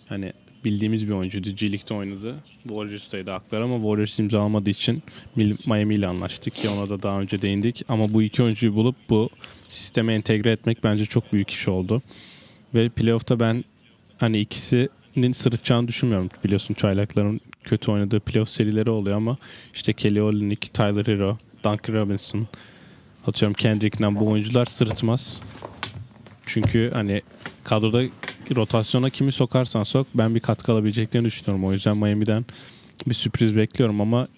[0.08, 0.32] hani
[0.64, 1.50] bildiğimiz bir oyuncuydu.
[1.50, 2.34] G League'de oynadı.
[2.62, 5.02] Warriors'taydı haklar ama Warriors imzalamadığı için
[5.66, 7.84] Miami ile anlaştık ki ona da daha önce değindik.
[7.88, 9.30] Ama bu iki oyuncuyu bulup bu
[9.68, 12.02] sisteme entegre etmek bence çok büyük iş oldu.
[12.74, 13.64] Ve playoff'ta ben
[14.18, 16.28] hani ikisinin sırıtacağını düşünmüyorum.
[16.44, 19.36] Biliyorsun çaylakların kötü oynadığı playoff serileri oluyor ama
[19.74, 22.46] işte Kelly Olynyk, Tyler Hero, Duncan Robinson,
[23.26, 25.40] atıyorum Kendrick Nunn bu oyuncular sırıtmaz.
[26.46, 27.22] Çünkü hani
[27.64, 28.02] kadroda
[28.56, 31.64] rotasyona kimi sokarsan sok ben bir katkı alabileceklerini düşünüyorum.
[31.64, 32.44] O yüzden Miami'den
[33.06, 34.28] bir sürpriz bekliyorum ama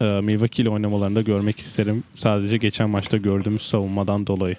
[0.00, 2.04] e, Milwaukee ile oynamalarını da görmek isterim.
[2.14, 4.56] Sadece geçen maçta gördüğümüz savunmadan dolayı.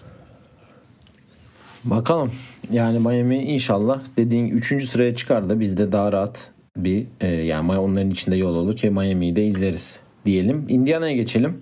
[1.84, 2.32] Bakalım.
[2.72, 4.86] Yani Miami inşallah dediğin 3.
[4.89, 8.89] sıraya çıkar da biz de daha rahat bir e, yani onların içinde yol olur ki
[8.89, 10.66] Miami'yi de izleriz diyelim.
[10.70, 11.62] Indiana'ya geçelim.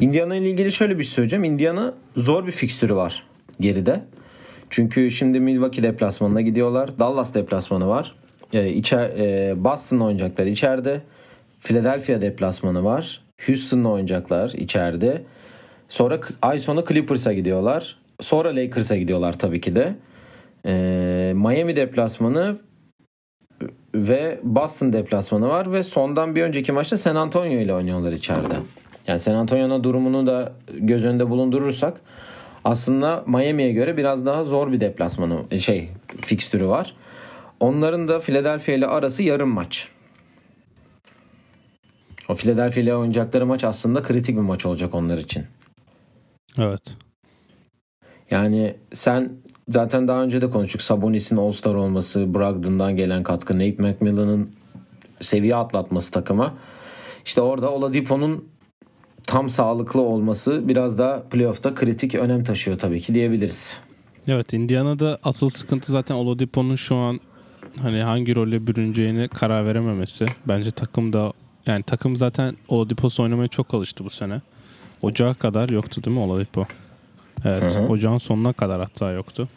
[0.00, 1.44] Indiana ile ilgili şöyle bir şey söyleyeceğim.
[1.44, 3.26] Indiana zor bir fikstürü var
[3.60, 4.00] geride.
[4.70, 6.98] Çünkü şimdi Milwaukee deplasmanına gidiyorlar.
[6.98, 8.14] Dallas deplasmanı var.
[8.54, 11.00] E, içer, e, Boston'la oynayacaklar içeride.
[11.60, 13.22] Philadelphia deplasmanı var.
[13.46, 15.22] Houston'la oynayacaklar içeride.
[15.88, 17.96] Sonra ay sonu Clippers'a gidiyorlar.
[18.20, 19.94] Sonra Lakers'a gidiyorlar tabii ki de.
[20.66, 22.56] E, Miami deplasmanı
[23.94, 28.54] ve Boston deplasmanı var ve sondan bir önceki maçta San Antonio ile oynuyorlar içeride.
[29.06, 32.00] Yani San Antonio'nun durumunu da göz önünde bulundurursak
[32.64, 36.94] aslında Miami'ye göre biraz daha zor bir deplasmanı şey fikstürü var.
[37.60, 39.88] Onların da Philadelphia ile arası yarım maç.
[42.28, 45.44] O Philadelphia ile oynayacakları maç aslında kritik bir maç olacak onlar için.
[46.58, 46.96] Evet.
[48.30, 49.32] Yani sen
[49.68, 50.82] zaten daha önce de konuştuk.
[50.82, 54.50] Sabonis'in All-Star olması, Brogdon'dan gelen katkı, Nate McMillan'ın
[55.20, 56.54] seviye atlatması takıma.
[57.24, 58.48] İşte orada Oladipo'nun
[59.26, 63.80] tam sağlıklı olması biraz daha playoff'ta kritik önem taşıyor tabii ki diyebiliriz.
[64.28, 67.20] Evet Indiana'da asıl sıkıntı zaten Oladipo'nun şu an
[67.82, 70.26] hani hangi rolle bürüneceğini karar verememesi.
[70.48, 71.32] Bence takım da
[71.66, 74.40] yani takım zaten Oladipo'su oynamaya çok alıştı bu sene.
[75.02, 76.66] Ocağa kadar yoktu değil mi Oladipo?
[77.44, 77.76] Evet.
[77.76, 77.86] Hı hı.
[77.86, 79.48] Ocağın sonuna kadar hatta yoktu.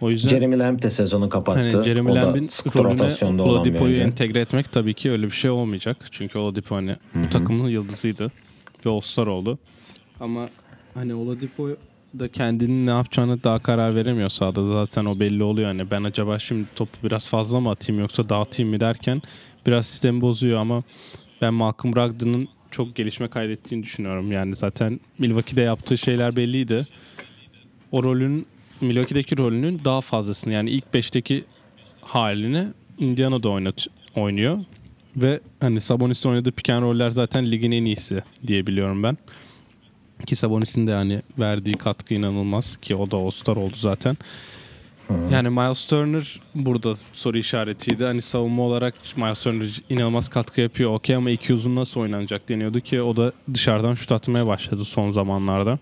[0.00, 1.60] O yüzden Jeremy Lamb de sezonu kapattı.
[1.60, 5.96] Hani Jeremy Lamb'in rolüne Oladipo'yu entegre etmek tabii ki öyle bir şey olmayacak.
[6.10, 7.24] Çünkü Oladipo hani Hı-hı.
[7.24, 8.30] bu takımın yıldızıydı
[8.86, 9.58] ve All-Star oldu.
[10.20, 10.48] Ama
[10.94, 11.68] hani Oladipo
[12.18, 14.66] da kendinin ne yapacağını daha karar veremiyor sahada.
[14.66, 15.68] Zaten o belli oluyor.
[15.68, 19.22] Hani ben acaba şimdi topu biraz fazla mı atayım yoksa dağıtayım mı derken
[19.66, 20.82] biraz sistemi bozuyor ama
[21.40, 24.32] ben Malcolm Brogdon'ın çok gelişme kaydettiğini düşünüyorum.
[24.32, 26.86] Yani zaten Milwaukee'de yaptığı şeyler belliydi.
[27.92, 28.46] O rolün
[28.80, 31.44] Milwaukee'deki rolünün daha fazlasını yani ilk 5'teki
[32.00, 32.66] halini
[32.98, 34.58] Indiana'da oynat, oynuyor.
[35.16, 39.18] Ve hani Sabonis'in oynadığı pick and roller zaten ligin en iyisi diyebiliyorum ben.
[40.26, 44.16] Ki Sabonis'in de yani verdiği katkı inanılmaz ki o da All-Star oldu zaten.
[45.32, 48.04] Yani Miles Turner burada soru işaretiydi.
[48.04, 50.90] Hani savunma olarak Miles Turner inanılmaz katkı yapıyor.
[50.90, 55.10] Okey ama iki uzun nasıl oynanacak deniyordu ki o da dışarıdan şut atmaya başladı son
[55.10, 55.78] zamanlarda.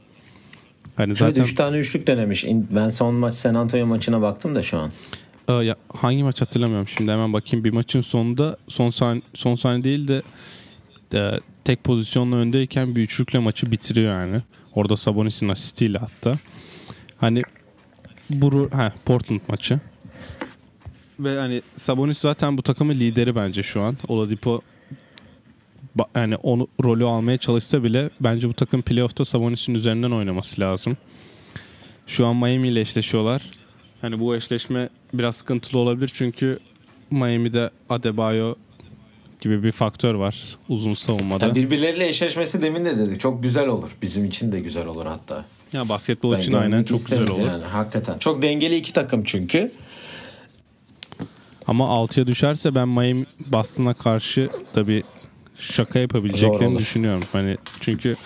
[0.99, 1.41] Hani zaten...
[1.41, 2.45] Evet 3 tane üçlük denemiş.
[2.71, 4.93] Ben son maç San Antonio maçına baktım da şu an.
[5.49, 7.65] Ee, ya, hangi maç hatırlamıyorum şimdi hemen bakayım.
[7.65, 10.23] Bir maçın sonunda son saniye, son saniye değil de,
[11.13, 14.41] de tek pozisyonla öndeyken bir üçlükle maçı bitiriyor yani.
[14.75, 16.33] Orada Sabonis'in asistiyle hatta.
[17.19, 17.43] Hani
[18.31, 19.81] bu ha, Portland maçı.
[21.21, 23.97] Ve hani Sabonis zaten bu takımın lideri bence şu an.
[24.09, 24.61] Oladipo
[26.17, 30.97] yani onu rolü almaya çalışsa bile bence bu takım playoff'ta Sabonis'in üzerinden oynaması lazım.
[32.07, 33.43] Şu an Miami ile eşleşiyorlar.
[34.01, 36.59] Hani bu eşleşme biraz sıkıntılı olabilir çünkü
[37.11, 38.55] Miami'de Adebayo
[39.41, 41.45] gibi bir faktör var uzun savunmada.
[41.45, 43.21] Yani birbirleriyle eşleşmesi demin de dedik.
[43.21, 43.97] Çok güzel olur.
[44.03, 45.45] Bizim için de güzel olur hatta.
[45.73, 47.47] Ya basketbol Ben için aynen çok güzel olur.
[47.47, 48.19] Yani, hakikaten.
[48.19, 49.73] Çok dengeli iki takım çünkü.
[51.67, 55.03] Ama 6'ya düşerse ben Miami Boston'a karşı tabii
[55.61, 56.79] şaka Zor yapabileceklerini olur.
[56.79, 57.23] düşünüyorum.
[57.33, 58.17] Hani çünkü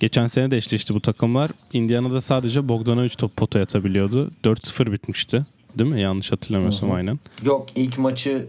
[0.00, 1.50] geçen sene de eşleşti bu takımlar.
[1.72, 4.30] Indiana'da sadece Bogdanovic top potaya atabiliyordu.
[4.44, 5.42] 4-0 bitmişti.
[5.78, 6.00] Değil mi?
[6.00, 7.18] Yanlış hatırlamıyorsam aynen.
[7.44, 8.48] Yok ilk maçı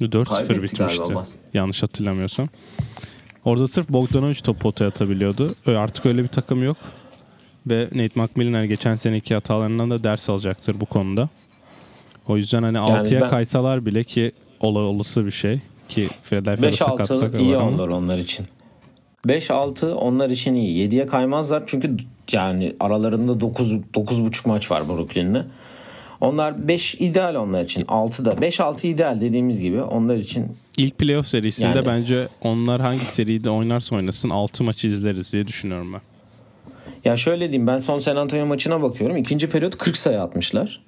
[0.00, 1.14] 4-0 Kaybetti bitmişti.
[1.54, 2.48] Yanlış hatırlamıyorsam.
[3.44, 5.54] Orada sırf Bogdanovic top potaya atabiliyordu.
[5.66, 6.76] Artık öyle bir takım yok.
[7.66, 11.28] Ve Nate McMillan hani geçen seneki hatalarından da ders alacaktır bu konuda.
[12.28, 16.76] O yüzden hani 6'ya ben- kaysalar bile ki ola olası bir şey ki Philadelphia'da 5-6
[16.76, 18.46] sakatlık iyi olur onlar için.
[19.26, 20.88] 5-6 onlar için iyi.
[20.88, 21.96] 7'ye kaymazlar çünkü
[22.32, 25.44] yani aralarında 9 9,5 maç var Brooklyn'le.
[26.20, 27.84] Onlar 5 ideal onlar için.
[27.88, 32.98] 6 da 5-6 ideal dediğimiz gibi onlar için İlk playoff serisinde Yani- bence onlar hangi
[32.98, 36.00] seride oynarsa oynasın 6 maçı izleriz diye düşünüyorum ben.
[37.04, 39.16] Ya şöyle diyeyim ben son San Antonio maçına bakıyorum.
[39.16, 40.80] İkinci periyot 40 sayı atmışlar.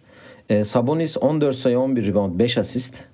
[0.50, 3.04] Ee, Sabonis 14 sayı 11 rebound 5 asist.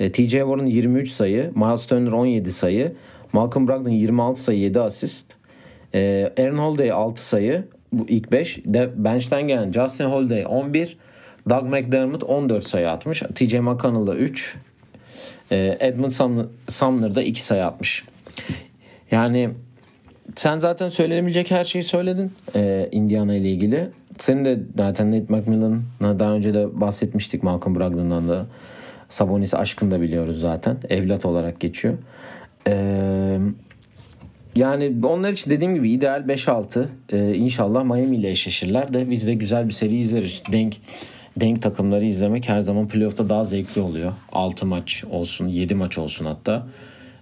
[0.00, 1.52] Ee, TJ Warren 23 sayı.
[1.54, 2.92] Miles Turner 17 sayı.
[3.32, 5.26] Malcolm Brogdon 26 sayı 7 asist.
[5.94, 7.64] Ee, Aaron Holiday 6 sayı.
[7.92, 8.58] Bu ilk 5.
[8.64, 10.96] De, bench'ten gelen Justin Holiday 11.
[11.48, 13.22] Doug McDermott 14 sayı atmış.
[13.34, 14.56] TJ McConnell da 3.
[15.52, 16.10] Ee, Edmund
[16.68, 18.04] Sumner da 2 sayı atmış.
[19.10, 19.50] Yani
[20.34, 23.88] sen zaten söylenebilecek her şeyi söyledin e, Indiana ile ilgili.
[24.18, 28.46] Senin de zaten Nate McMillan'a daha önce de bahsetmiştik Malcolm Brogdon'dan da.
[29.10, 30.76] Sabonis aşkını da biliyoruz zaten.
[30.88, 31.94] Evlat olarak geçiyor.
[32.68, 33.38] Ee,
[34.56, 36.86] yani onlar için dediğim gibi ideal 5-6.
[37.12, 40.42] Ee, inşallah Miami ile eşleşirler de biz de güzel bir seri izleriz.
[40.52, 40.76] Denk
[41.36, 44.12] denk takımları izlemek her zaman playoff'ta daha zevkli oluyor.
[44.32, 46.66] 6 maç olsun, 7 maç olsun hatta.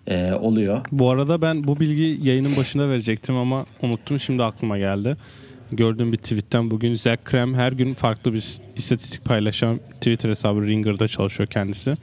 [0.06, 0.80] Ee, oluyor.
[0.92, 5.16] Bu arada ben bu bilgi yayının başında verecektim ama unuttum şimdi aklıma geldi.
[5.72, 8.38] Gördüğüm bir tweetten bugün Zach Krem her gün farklı bir
[8.76, 11.94] istatistik paylaşan Twitter hesabı Ringer'da çalışıyor kendisi.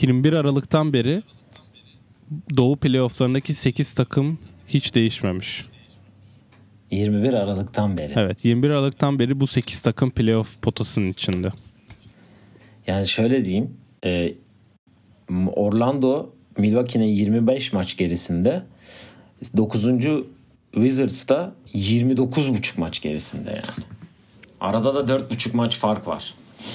[0.00, 1.22] 21 Aralık'tan beri
[2.56, 4.38] Doğu playofflarındaki 8 takım
[4.68, 5.66] hiç değişmemiş.
[6.90, 8.12] 21 Aralık'tan beri.
[8.16, 11.52] Evet 21 Aralık'tan beri bu 8 takım playoff potasının içinde.
[12.86, 13.76] Yani şöyle diyeyim.
[14.04, 14.34] e,
[15.52, 18.62] Orlando Milwaukee'nin 25 maç gerisinde
[19.56, 19.86] 9.
[20.74, 23.86] Wizards da 29,5 maç gerisinde yani.
[24.60, 26.34] Arada da 4,5 maç fark var.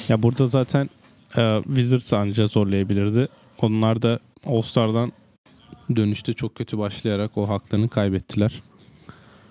[0.09, 0.89] Ya burada zaten
[1.37, 3.27] e, Wizards anca zorlayabilirdi.
[3.61, 5.11] Onlar da All-Star'dan
[5.95, 8.61] dönüşte çok kötü başlayarak o haklarını kaybettiler.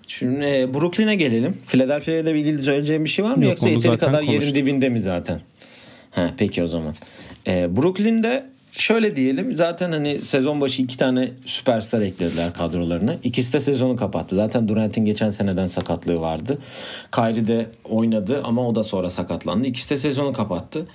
[0.07, 1.59] Şimdi e, Brooklyn'e gelelim.
[1.67, 4.55] Philadelphia ile ilgili söyleyeceğim bir şey var mı Yok, yoksa yeteri kadar yerin konuştuk.
[4.55, 5.41] dibinde mi zaten?
[6.11, 6.95] Ha, peki o zaman.
[7.47, 8.47] E, Brooklyn'de
[8.79, 13.17] şöyle diyelim zaten hani sezon başı iki tane süperstar eklediler kadrolarına.
[13.25, 14.35] İkisi de sezonu kapattı.
[14.35, 16.59] Zaten Durant'in geçen seneden sakatlığı vardı.
[17.15, 19.67] Kyrie de oynadı ama o da sonra sakatlandı.
[19.67, 20.87] İkisi de sezonu kapattı.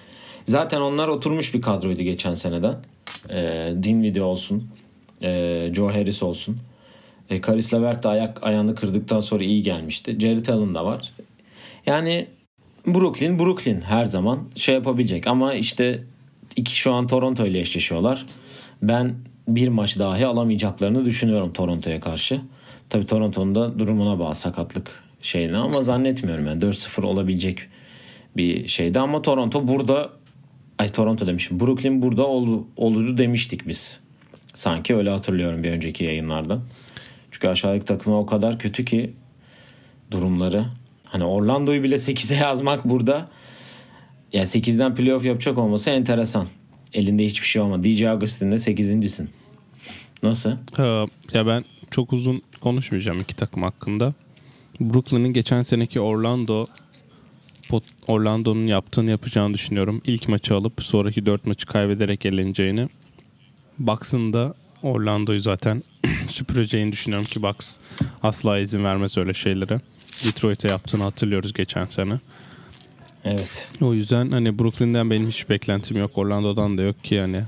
[0.46, 2.76] Zaten onlar oturmuş bir kadroydu geçen seneden.
[3.30, 4.70] E, Dinwiddie olsun.
[5.24, 6.58] E, Joe Harris olsun.
[7.30, 10.20] E, Karis Levert de ayak ayağını kırdıktan sonra iyi gelmişti.
[10.20, 11.12] Jared Allen da var.
[11.86, 12.28] Yani
[12.88, 16.04] Brooklyn Brooklyn her zaman şey yapabilecek ama işte
[16.56, 18.26] iki şu an Toronto ile eşleşiyorlar.
[18.82, 19.16] Ben
[19.48, 22.42] bir maç dahi alamayacaklarını düşünüyorum Toronto'ya karşı.
[22.90, 27.60] Tabii Toronto'nun da durumuna bağlı sakatlık şeyine ama zannetmiyorum yani 4-0 olabilecek
[28.38, 30.10] bir şeydi ama Toronto burada
[30.78, 31.60] ay Toronto demişim.
[31.60, 34.00] Brooklyn burada ol, olur demiştik biz.
[34.54, 36.62] Sanki öyle hatırlıyorum bir önceki yayınlardan.
[37.32, 39.14] Çünkü aşağıdaki takımlar o kadar kötü ki
[40.12, 40.66] durumları.
[41.06, 43.30] Hani Orlando'yu bile 8'e yazmak burada
[44.34, 46.48] ya 8'den playoff yapacak olması enteresan.
[46.94, 47.84] Elinde hiçbir şey olmadı.
[47.84, 49.30] DJ Augustin'de 8.sin.
[50.24, 50.52] Nasıl?
[50.80, 54.14] Ee, ya ben çok uzun konuşmayacağım iki takım hakkında.
[54.80, 56.66] Brooklyn'in geçen seneki Orlando
[58.08, 60.02] Orlando'nun yaptığını yapacağını düşünüyorum.
[60.06, 62.90] İlk maçı alıp sonraki dört maçı kaybederek eleneceğini.
[63.80, 64.54] Bucks'ın da
[64.84, 65.84] Orlando'yu zaten
[66.28, 67.78] süpüreceğini düşünüyorum ki Bucks
[68.24, 69.82] asla izin vermez öyle şeylere.
[70.26, 72.20] Detroit'e yaptığını hatırlıyoruz geçen sene.
[73.26, 73.70] Evet.
[73.82, 76.18] O yüzden hani Brooklyn'den benim hiç beklentim yok.
[76.18, 77.42] Orlando'dan da yok ki yani.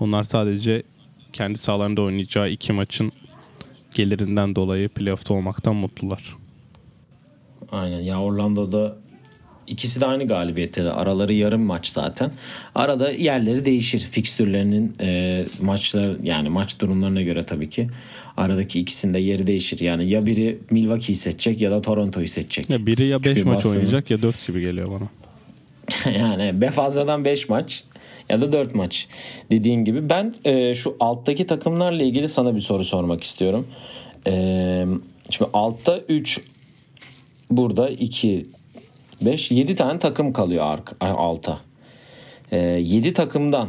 [0.00, 0.82] Onlar sadece
[1.32, 3.12] kendi sahalarında oynayacağı iki maçın
[3.94, 6.36] gelirinden dolayı playoff'ta olmaktan mutlular.
[7.72, 8.00] Aynen.
[8.00, 8.96] Ya Orlando'da
[9.66, 10.92] ikisi de aynı galibiyette.
[10.92, 12.30] Araları yarım maç zaten.
[12.74, 13.98] Arada yerleri değişir.
[13.98, 17.90] Fikstürlerinin e, maçlar yani maç durumlarına göre tabii ki.
[18.36, 19.80] Aradaki ikisinde yeri değişir.
[19.80, 22.70] Yani ya biri Milwaukee'yi seçecek ya da Toronto'yu seçecek.
[22.70, 25.08] Ya biri ya 5 Çünkü maç Boston'ın- oynayacak ya 4 gibi geliyor bana.
[26.18, 27.84] yani be fazladan 5 maç
[28.28, 29.08] ya da 4 maç
[29.50, 30.08] dediğin gibi.
[30.08, 33.66] Ben e, şu alttaki takımlarla ilgili sana bir soru sormak istiyorum.
[34.26, 34.84] E,
[35.30, 36.40] Şimdi altta 3
[37.50, 38.46] burada 2
[39.22, 41.58] 5 7 tane takım kalıyor ark, alta.
[42.52, 43.68] E, 7 takımdan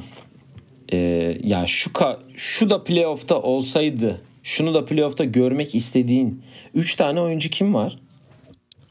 [0.94, 0.98] e,
[1.44, 6.42] ya şu ka, şu da playoff'ta olsaydı şunu da playoff'ta görmek istediğin
[6.74, 8.00] 3 tane oyuncu kim var?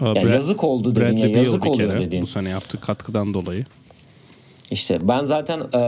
[0.01, 2.23] Aa, Ya Brad- yazık oldu dedin Bradley ya yazık oluyor kere dedin.
[2.23, 3.65] bu sene yaptığı katkıdan dolayı.
[4.71, 5.79] İşte ben zaten e,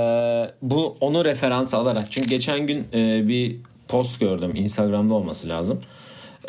[0.63, 3.57] bu onu referans alarak çünkü geçen gün e, bir
[3.89, 5.81] post gördüm Instagram'da olması lazım.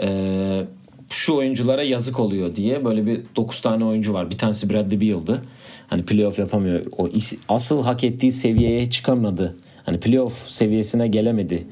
[0.01, 0.61] E,
[1.09, 4.29] şu oyunculara yazık oluyor diye böyle bir 9 tane oyuncu var.
[4.29, 5.41] Bir tanesi Bradley Beal'dı.
[5.87, 6.85] Hani playoff yapamıyor.
[6.97, 9.55] O is- asıl hak ettiği seviyeye çıkamadı.
[9.85, 11.67] Hani playoff seviyesine gelemedi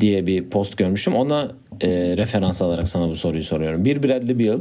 [0.00, 1.14] diye bir post görmüştüm.
[1.14, 3.84] Ona e, referans alarak sana bu soruyu soruyorum.
[3.84, 4.60] Bir Bradley Beal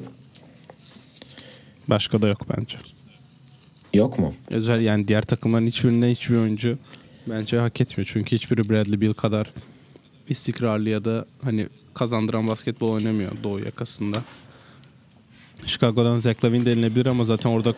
[1.87, 2.77] Başka da yok bence.
[3.93, 4.33] yok mu?
[4.49, 6.77] Özel yani diğer takımların hiçbirinden hiçbir oyuncu
[7.27, 8.09] bence hak etmiyor.
[8.13, 9.53] Çünkü hiçbiri Bradley Beal kadar
[10.29, 14.17] istikrarlı ya da hani kazandıran basketbol oynamıyor Doğu yakasında.
[15.65, 17.73] Chicago'dan Zach Lavine denilebilir ama zaten orada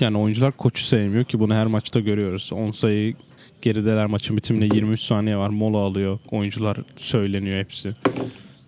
[0.00, 2.50] yani oyuncular koçu sevmiyor ki bunu her maçta görüyoruz.
[2.52, 3.14] 10 sayı
[3.64, 6.18] gerideler maçın bitiminde 23 saniye var mola alıyor.
[6.30, 7.90] Oyuncular söyleniyor hepsi.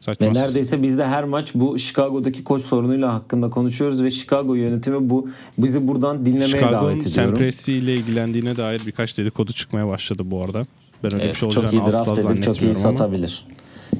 [0.01, 0.27] Saçma.
[0.27, 5.11] Ve neredeyse biz de her maç bu Chicago'daki koç sorunuyla hakkında konuşuyoruz ve Chicago yönetimi
[5.11, 5.29] bu
[5.59, 7.35] bizi buradan dinlemeye Chicago'nun davet ediyorum.
[7.35, 10.67] Presti ile ilgilendiğine dair birkaç dedikodu çıkmaya başladı bu arada.
[11.05, 12.75] Ben öyle Evet, bir şey çok iyi draft asla edip çok iyi ama.
[12.75, 13.47] satabilir.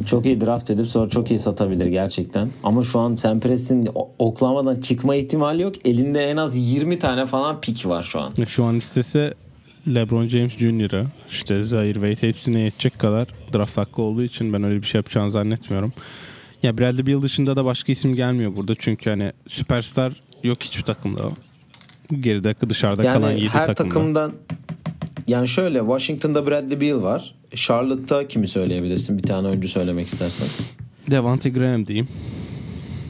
[0.07, 2.51] Çok iyi draft edip sonra çok iyi satabilir gerçekten.
[2.63, 5.75] Ama şu an Sam Presti'nin O- Oklahoma'dan çıkma ihtimali yok.
[5.87, 8.33] Elinde en az 20 tane falan pik var şu an.
[8.47, 9.35] Şu an istese
[9.95, 14.82] LeBron James Jr.'ı işte Zaire Wade hepsine yetecek kadar draft hakkı olduğu için ben öyle
[14.82, 15.93] bir şey yapacağını zannetmiyorum.
[16.62, 18.74] Ya Bradley Beal dışında da başka isim gelmiyor burada.
[18.78, 20.12] Çünkü hani süperstar
[20.45, 21.22] yok hiçbir takımda.
[22.20, 23.89] Geride dışarıda kalan 7 Yani her takımda.
[23.95, 24.32] takımdan
[25.26, 27.34] yani şöyle Washington'da Bradley Beal var.
[27.55, 29.18] Charlotte'da kimi söyleyebilirsin?
[29.18, 30.47] Bir tane oyuncu söylemek istersen.
[31.11, 32.09] Devante Graham diyeyim.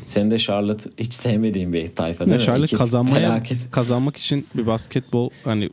[0.02, 2.44] Senin de Charlotte hiç sevmediğin bir tayfa değil Ya mi?
[2.44, 3.70] Charlotte İki kazanmaya felaket.
[3.70, 5.70] kazanmak için bir basketbol hani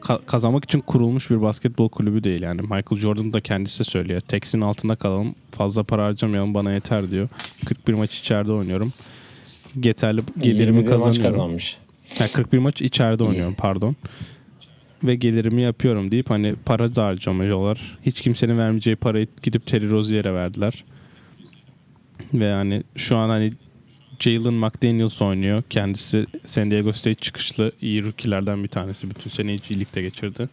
[0.00, 2.60] ka- kazanmak için kurulmuş bir basketbol kulübü değil yani.
[2.62, 4.20] Michael Jordan da kendisi de söylüyor.
[4.20, 5.34] Tex'in altında kalalım.
[5.50, 7.28] Fazla para harcamayalım bana yeter diyor.
[7.68, 8.92] 41 maç içeride oynuyorum.
[9.84, 11.22] Yeterli gelirimi 21 maç kazanıyorum.
[11.22, 11.78] kazanmış.
[12.18, 13.96] Ha, 41 maç içeride oynuyorum pardon.
[15.04, 17.98] Ve gelirimi yapıyorum deyip hani para da harcamıyorlar.
[18.06, 20.84] Hiç kimsenin vermeyeceği parayı gidip Terry Rozier'e verdiler.
[22.34, 23.52] Ve yani şu an hani
[24.20, 25.62] Jalen McDaniels oynuyor.
[25.70, 29.10] Kendisi San Diego State çıkışlı iyi rookie'lerden bir tanesi.
[29.10, 30.48] Bütün seneyi G League'de geçirdi.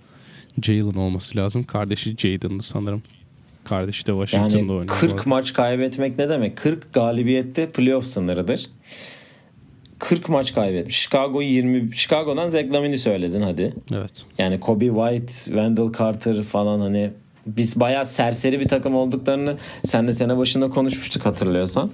[0.61, 1.63] Jalen olması lazım.
[1.63, 3.03] Kardeşi Jaden'dı sanırım.
[3.63, 4.97] Kardeşi de Washington'da Yani oynuyor.
[4.99, 6.57] 40 maç kaybetmek ne demek?
[6.57, 8.69] 40 galibiyette playoff sınırıdır.
[9.99, 10.95] 40 maç kaybetmiş.
[10.97, 13.73] Chicago 20 Chicago'dan Zach Lavine'i söyledin hadi.
[13.93, 14.25] Evet.
[14.37, 17.11] Yani Kobe White, Wendell Carter falan hani
[17.47, 21.91] biz bayağı serseri bir takım olduklarını senle sene başında konuşmuştuk hatırlıyorsan.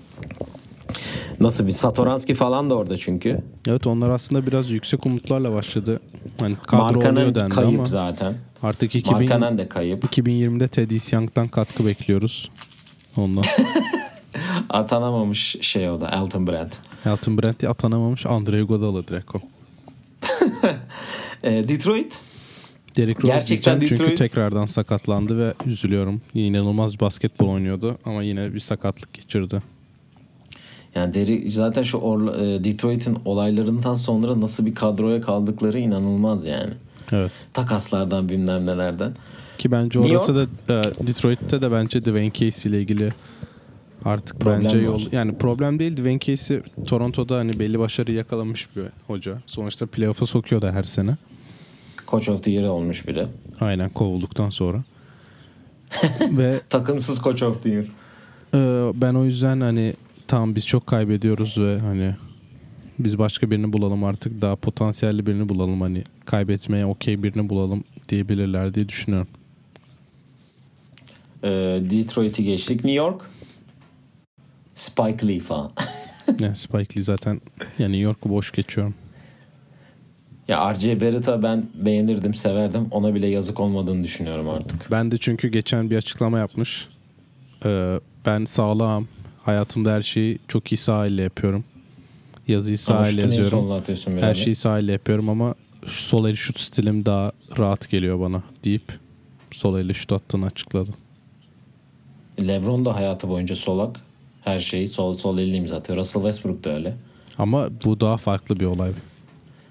[1.40, 3.40] Nasıl bir Satoranski falan da orada çünkü.
[3.68, 6.00] Evet onlar aslında biraz yüksek umutlarla başladı.
[6.40, 8.36] Hani kadro oluyor Markanen dendi kayıp ama zaten.
[8.64, 10.04] artık 2000, Markanen de kayıp.
[10.04, 12.50] 2020'de Teddy Young'dan katkı bekliyoruz.
[13.18, 13.44] Ondan.
[14.70, 16.72] Atanamamış şey o da Elton Brand.
[17.06, 19.40] Elton Brand atanamamış Andre Iguodala direkt o.
[21.44, 22.22] Ee, Detroit
[22.98, 26.22] Derrick Rose Gerçekten diyeceğim çünkü Detroit- tekrardan sakatlandı ve üzülüyorum.
[26.34, 29.62] İnanılmaz basketbol oynuyordu ama yine bir sakatlık geçirdi.
[30.96, 36.74] Yani Derry, zaten şu Orla- e, Detroit'in olaylarından sonra nasıl bir kadroya kaldıkları inanılmaz yani.
[37.12, 37.32] Evet.
[37.54, 39.12] Takaslardan bilmem nelerden.
[39.58, 43.14] Ki bence orası da e, Detroit'te de bence Dwayne Casey ile ilgili
[44.06, 44.84] artık Problem bence var.
[44.84, 49.38] yol yani problem değil Dwayne Casey Toronto'da hani belli başarı yakalamış bir hoca.
[49.48, 51.18] Sonuçta playoff'a sokuyor da her sene.
[52.08, 53.28] Coach of the Year olmuş biri.
[53.62, 54.84] Aynen kovulduktan sonra.
[56.32, 57.86] Ve Takımsız Coach of the Year.
[58.54, 59.94] Ee, ben o yüzden hani
[60.34, 62.16] tamam biz çok kaybediyoruz ve hani
[63.00, 68.74] biz başka birini bulalım artık daha potansiyelli birini bulalım hani kaybetmeye okey birini bulalım diyebilirler
[68.74, 69.28] diye düşünüyorum.
[71.44, 71.50] Ee,
[71.90, 72.76] Detroit'i geçtik.
[72.76, 73.30] New York.
[74.76, 75.72] Spike Lee falan.
[76.40, 77.42] yani Spike Lee zaten
[77.80, 78.96] yani New York'u boş geçiyorum.
[80.48, 82.88] ya RJ Barrett'a ben beğenirdim, severdim.
[82.92, 84.92] Ona bile yazık olmadığını düşünüyorum artık.
[84.92, 86.88] Ben de çünkü geçen bir açıklama yapmış.
[87.66, 89.08] Ee, ben sağlam
[89.44, 91.64] hayatımda her şeyi çok iyi sağ elle yapıyorum.
[92.48, 93.84] Yazıyı niye yazıyorum.
[94.20, 99.00] Her şeyi sağ elle yapıyorum ama sol el şut stilim daha rahat geliyor bana deyip
[99.52, 100.90] sol elle şut attığını açıkladı.
[102.42, 104.00] LeBron da hayatı boyunca solak.
[104.42, 106.00] Her şeyi sol sol elle imza atıyor.
[106.00, 106.98] Russell Westbrook da öyle.
[107.38, 108.92] Ama bu daha farklı bir olay.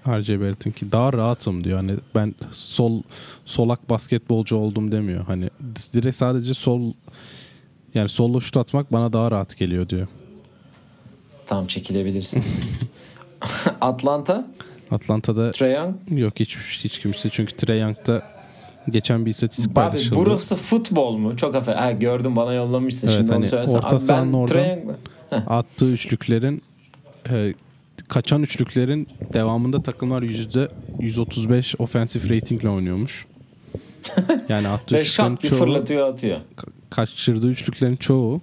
[0.07, 0.39] R.J.
[0.39, 1.77] Barrett'inki daha rahatım diyor.
[1.77, 3.01] Hani ben sol
[3.45, 5.25] solak basketbolcu oldum demiyor.
[5.25, 5.49] Hani
[5.93, 6.93] direkt sadece sol
[7.95, 10.07] yani solla şut atmak bana daha rahat geliyor diyor.
[11.47, 12.43] Tamam çekilebilirsin.
[13.81, 14.47] Atlanta,
[14.91, 15.95] Atlanta'da Trae Young.
[16.09, 18.21] yok hiç hiç kimse çünkü Trae Young'da
[18.89, 20.15] geçen bir istatistik Abi paylaşıldı.
[20.15, 21.37] burası futbol mu?
[21.37, 21.75] Çok affet.
[21.77, 23.07] Ha, gördüm bana yollamışsın.
[23.07, 23.73] Evet, Şimdi hani onu söylesen.
[23.77, 24.79] orta sahanın oradan-
[25.47, 26.61] attığı üçlüklerin
[27.29, 27.53] e,
[28.07, 30.67] kaçan üçlüklerin devamında takımlar yüzde
[30.99, 33.25] 135 offensive ratingle oynuyormuş.
[34.49, 36.37] Yani attığı Ve şak bir fırlatıyor atıyor.
[36.93, 38.41] Ka- kaçırdığı üçlüklerin çoğu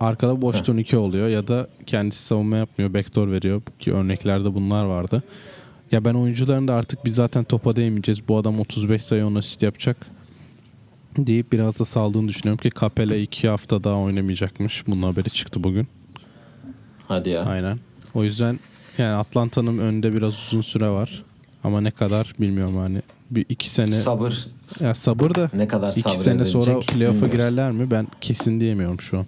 [0.00, 5.22] arkada boş turnike oluyor ya da kendisi savunma yapmıyor, backdoor veriyor ki örneklerde bunlar vardı.
[5.92, 8.28] Ya ben oyuncuların da artık biz zaten topa değmeyeceğiz.
[8.28, 10.06] Bu adam 35 sayı on asist yapacak
[11.18, 14.86] deyip biraz da saldığını düşünüyorum ki Capela 2 hafta daha oynamayacakmış.
[14.86, 15.88] Bunun haberi çıktı bugün.
[17.08, 17.44] Hadi ya.
[17.44, 17.78] Aynen.
[18.14, 18.58] O yüzden
[18.98, 21.24] yani Atlanta'nın önünde biraz uzun süre var.
[21.64, 23.02] Ama ne kadar bilmiyorum hani.
[23.30, 24.46] Bir iki sene Sabır.
[24.80, 27.90] ya sabır da Ne kadar iki sabredilecek sene sonra playoff'a girerler mi?
[27.90, 29.26] Ben kesin diyemiyorum şu an.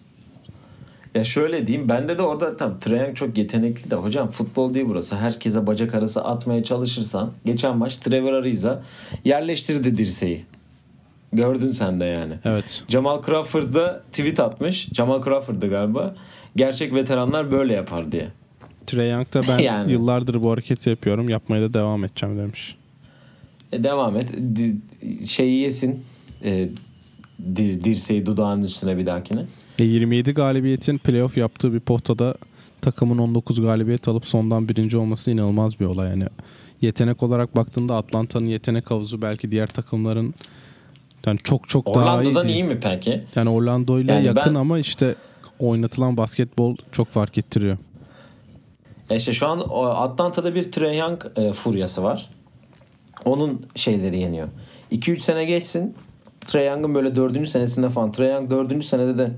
[1.15, 5.17] Ya şöyle diyeyim bende de orada tam Trae çok yetenekli de hocam futbol değil burası.
[5.17, 8.83] Herkese bacak arası atmaya çalışırsan geçen maç Trevor Ariza
[9.25, 10.45] yerleştirdi dirseği.
[11.33, 12.33] Gördün sen de yani.
[12.45, 12.85] Evet.
[12.89, 14.89] Jamal Crawford da tweet atmış.
[14.93, 16.15] Jamal Crawford'dı galiba.
[16.57, 18.29] Gerçek veteranlar böyle yapar diye.
[18.87, 19.93] Trae Young da ben Yani.
[19.93, 21.29] yıllardır bu hareketi yapıyorum.
[21.29, 22.77] Yapmaya da devam edeceğim demiş.
[23.73, 24.35] E, devam et.
[24.57, 24.77] Di,
[25.27, 26.05] şeyi yesin.
[26.45, 26.69] E,
[27.57, 29.45] dir, dirseği dudağının üstüne bir dahakine.
[29.79, 32.35] E 27 galibiyetin playoff yaptığı bir potada
[32.81, 36.09] takımın 19 galibiyet alıp sondan birinci olması inanılmaz bir olay.
[36.11, 36.25] Yani
[36.83, 40.35] yetenek olarak baktığında Atlanta'nın yetenek havuzu belki diğer takımların
[41.27, 42.29] yani çok çok daha iyi.
[42.29, 43.23] Orlando'dan iyi mi peki?
[43.37, 45.15] Yani Orlando ile Yani yakın ben- ama işte
[45.59, 47.79] oynatılan basketbol çok fark ettiriyor.
[49.11, 52.31] E işte şu an Atlanta'da bir Trae Young e, furyası var.
[53.25, 54.49] Onun şeyleri yeniyor.
[54.93, 55.95] 2-3 sene geçsin.
[56.41, 57.49] Trae Young'ın böyle 4.
[57.49, 58.13] senesinde falan.
[58.13, 58.85] Trae Young 4.
[58.85, 59.33] senede de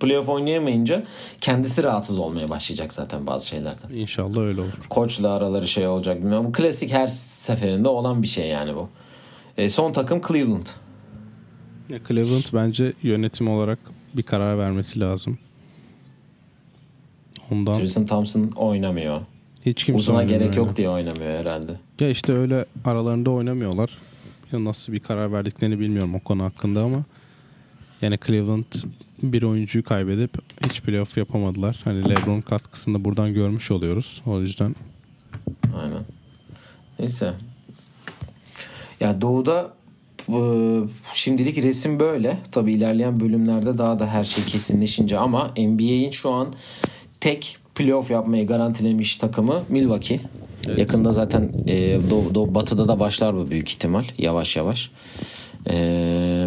[0.00, 1.04] playoff oynayamayınca
[1.40, 3.94] kendisi rahatsız olmaya başlayacak zaten bazı şeylerden.
[3.94, 4.72] İnşallah öyle olur.
[4.90, 6.46] Koçla araları şey olacak bilmiyorum.
[6.46, 8.88] Bu klasik her seferinde olan bir şey yani bu.
[9.56, 10.66] E, son takım Cleveland.
[11.88, 13.78] Ya Cleveland bence yönetim olarak
[14.14, 15.38] bir karar vermesi lazım.
[17.52, 19.22] Ondan Tristan Thompson oynamıyor.
[19.66, 21.72] Hiç kimse Uzuna gerek yok diye oynamıyor herhalde.
[22.00, 23.98] Ya işte öyle aralarında oynamıyorlar.
[24.52, 27.04] Ya nasıl bir karar verdiklerini bilmiyorum o konu hakkında ama
[28.02, 28.64] yani Cleveland
[29.22, 30.30] bir oyuncuyu kaybedip
[30.64, 31.80] hiç playoff yapamadılar.
[31.84, 34.22] Hani LeBron katkısını da buradan görmüş oluyoruz.
[34.26, 34.74] O yüzden
[35.82, 36.04] Aynen.
[36.98, 37.34] Neyse.
[39.00, 39.72] Ya doğuda
[40.28, 40.40] e,
[41.12, 42.38] şimdilik resim böyle.
[42.52, 46.52] Tabii ilerleyen bölümlerde daha da her şey kesinleşince ama NBA'in şu an
[47.20, 50.20] tek playoff yapmayı garantilemiş takımı Milwaukee.
[50.76, 54.90] Yakında zaten e, doğu, doğu- batıda da başlar bu büyük ihtimal yavaş yavaş.
[55.70, 56.46] E,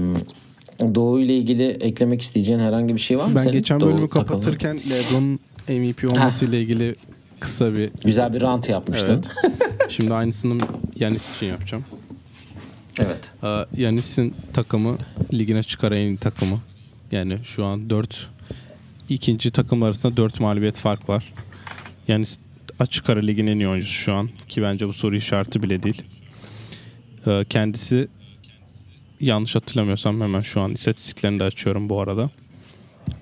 [0.96, 3.54] Doğu ile ilgili eklemek isteyeceğin herhangi bir şey var mı ben senin?
[3.54, 6.96] geçen Doğu bölümü kapatırken LeBron'un MVP olmasıyla ilgili
[7.40, 9.22] kısa bir güzel bir rant yapmıştın.
[9.90, 10.64] Şimdi aynısını
[10.96, 11.86] Yanis için yapacağım.
[13.00, 13.32] evet.
[13.44, 14.96] Ee, Yanis'in takımı
[15.34, 16.60] ligine çıkar en iyi takımı.
[17.12, 18.28] Yani şu an 4
[19.14, 21.34] ikinci takım arasında 4 mağlubiyet fark var.
[22.07, 22.39] Yanis
[22.80, 26.01] açık ara ligin en iyi oyuncusu şu an ki bence bu soru işareti bile değil.
[27.28, 28.07] Ee, kendisi
[29.20, 32.30] yanlış hatırlamıyorsam hemen şu an istatistiklerini de açıyorum bu arada.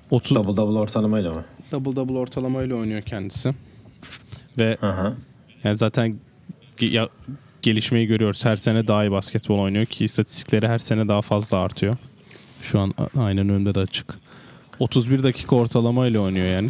[0.09, 1.45] 30 Double double ortalamayla mı?
[1.71, 3.53] double double ortalamayla oynuyor kendisi.
[4.59, 5.15] Ve hı.
[5.63, 6.15] yani zaten
[6.81, 7.09] ya,
[7.61, 8.45] gelişmeyi görüyoruz.
[8.45, 11.93] Her sene daha iyi basketbol oynuyor ki istatistikleri her sene daha fazla artıyor.
[12.61, 14.19] Şu an aynen önünde de açık.
[14.79, 16.69] 31 dakika ortalama ile oynuyor yani.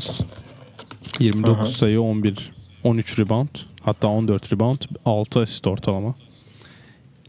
[1.20, 1.66] 29 Aha.
[1.66, 2.52] sayı, 11
[2.84, 3.50] 13 rebound,
[3.82, 6.16] hatta 14 rebound, 6 asist ortalama.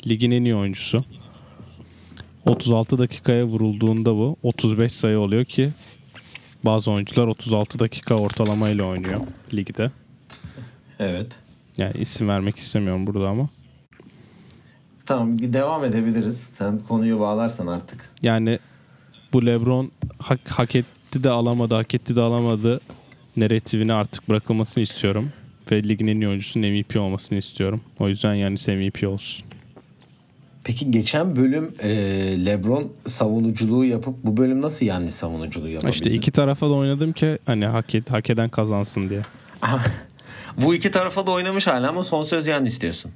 [0.06, 1.04] Ligin en iyi oyuncusu.
[2.46, 5.72] 36 dakikaya vurulduğunda bu 35 sayı oluyor ki
[6.64, 9.20] bazı oyuncular 36 dakika ortalama ile oynuyor
[9.54, 9.90] ligde.
[10.98, 11.38] Evet.
[11.78, 13.48] Yani isim vermek istemiyorum burada ama.
[15.06, 16.40] Tamam devam edebiliriz.
[16.52, 18.10] Sen konuyu bağlarsan artık.
[18.22, 18.58] Yani
[19.32, 22.80] bu LeBron hak, hak etti de alamadı, hak etti de alamadı
[23.36, 25.32] narratifini artık bırakılmasını istiyorum.
[25.70, 27.80] Ve ligin en iyi oyuncusunun MVP olmasını istiyorum.
[27.98, 29.46] O yüzden yani MVP olsun.
[30.64, 31.90] Peki geçen bölüm e,
[32.46, 35.94] LeBron savunuculuğu yapıp bu bölüm nasıl yani savunuculuğu yapabildi?
[35.94, 39.20] İşte iki tarafa da oynadım ki hani hak, et, hak eden kazansın diye.
[40.56, 43.12] bu iki tarafa da oynamış hala ama son söz yani istiyorsun.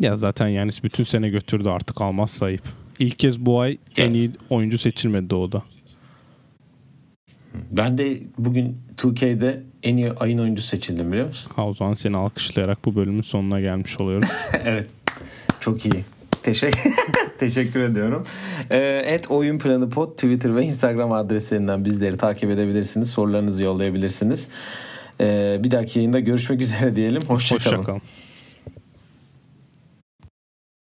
[0.00, 2.62] Ya zaten yani bütün sene götürdü artık almaz sayıp.
[2.98, 5.62] İlk kez bu ay en iyi oyuncu seçilmedi Doğu'da.
[7.70, 11.52] Ben de bugün 2K'de en iyi ayın oyuncusu seçildim biliyor musun?
[11.56, 14.28] Ha o zaman seni alkışlayarak bu bölümün sonuna gelmiş oluyoruz.
[14.64, 14.86] evet.
[15.60, 16.04] Çok iyi.
[16.42, 16.92] Teşekkür
[17.38, 18.24] teşekkür ediyorum.
[18.70, 23.10] Ee, et oyun planı pod Twitter ve Instagram adreslerinden bizleri takip edebilirsiniz.
[23.10, 24.48] Sorularınızı yollayabilirsiniz.
[25.20, 27.22] Ee, bir dahaki yayında görüşmek üzere diyelim.
[27.22, 27.76] Hoşçakalın.
[27.76, 28.02] Hoşçakalın.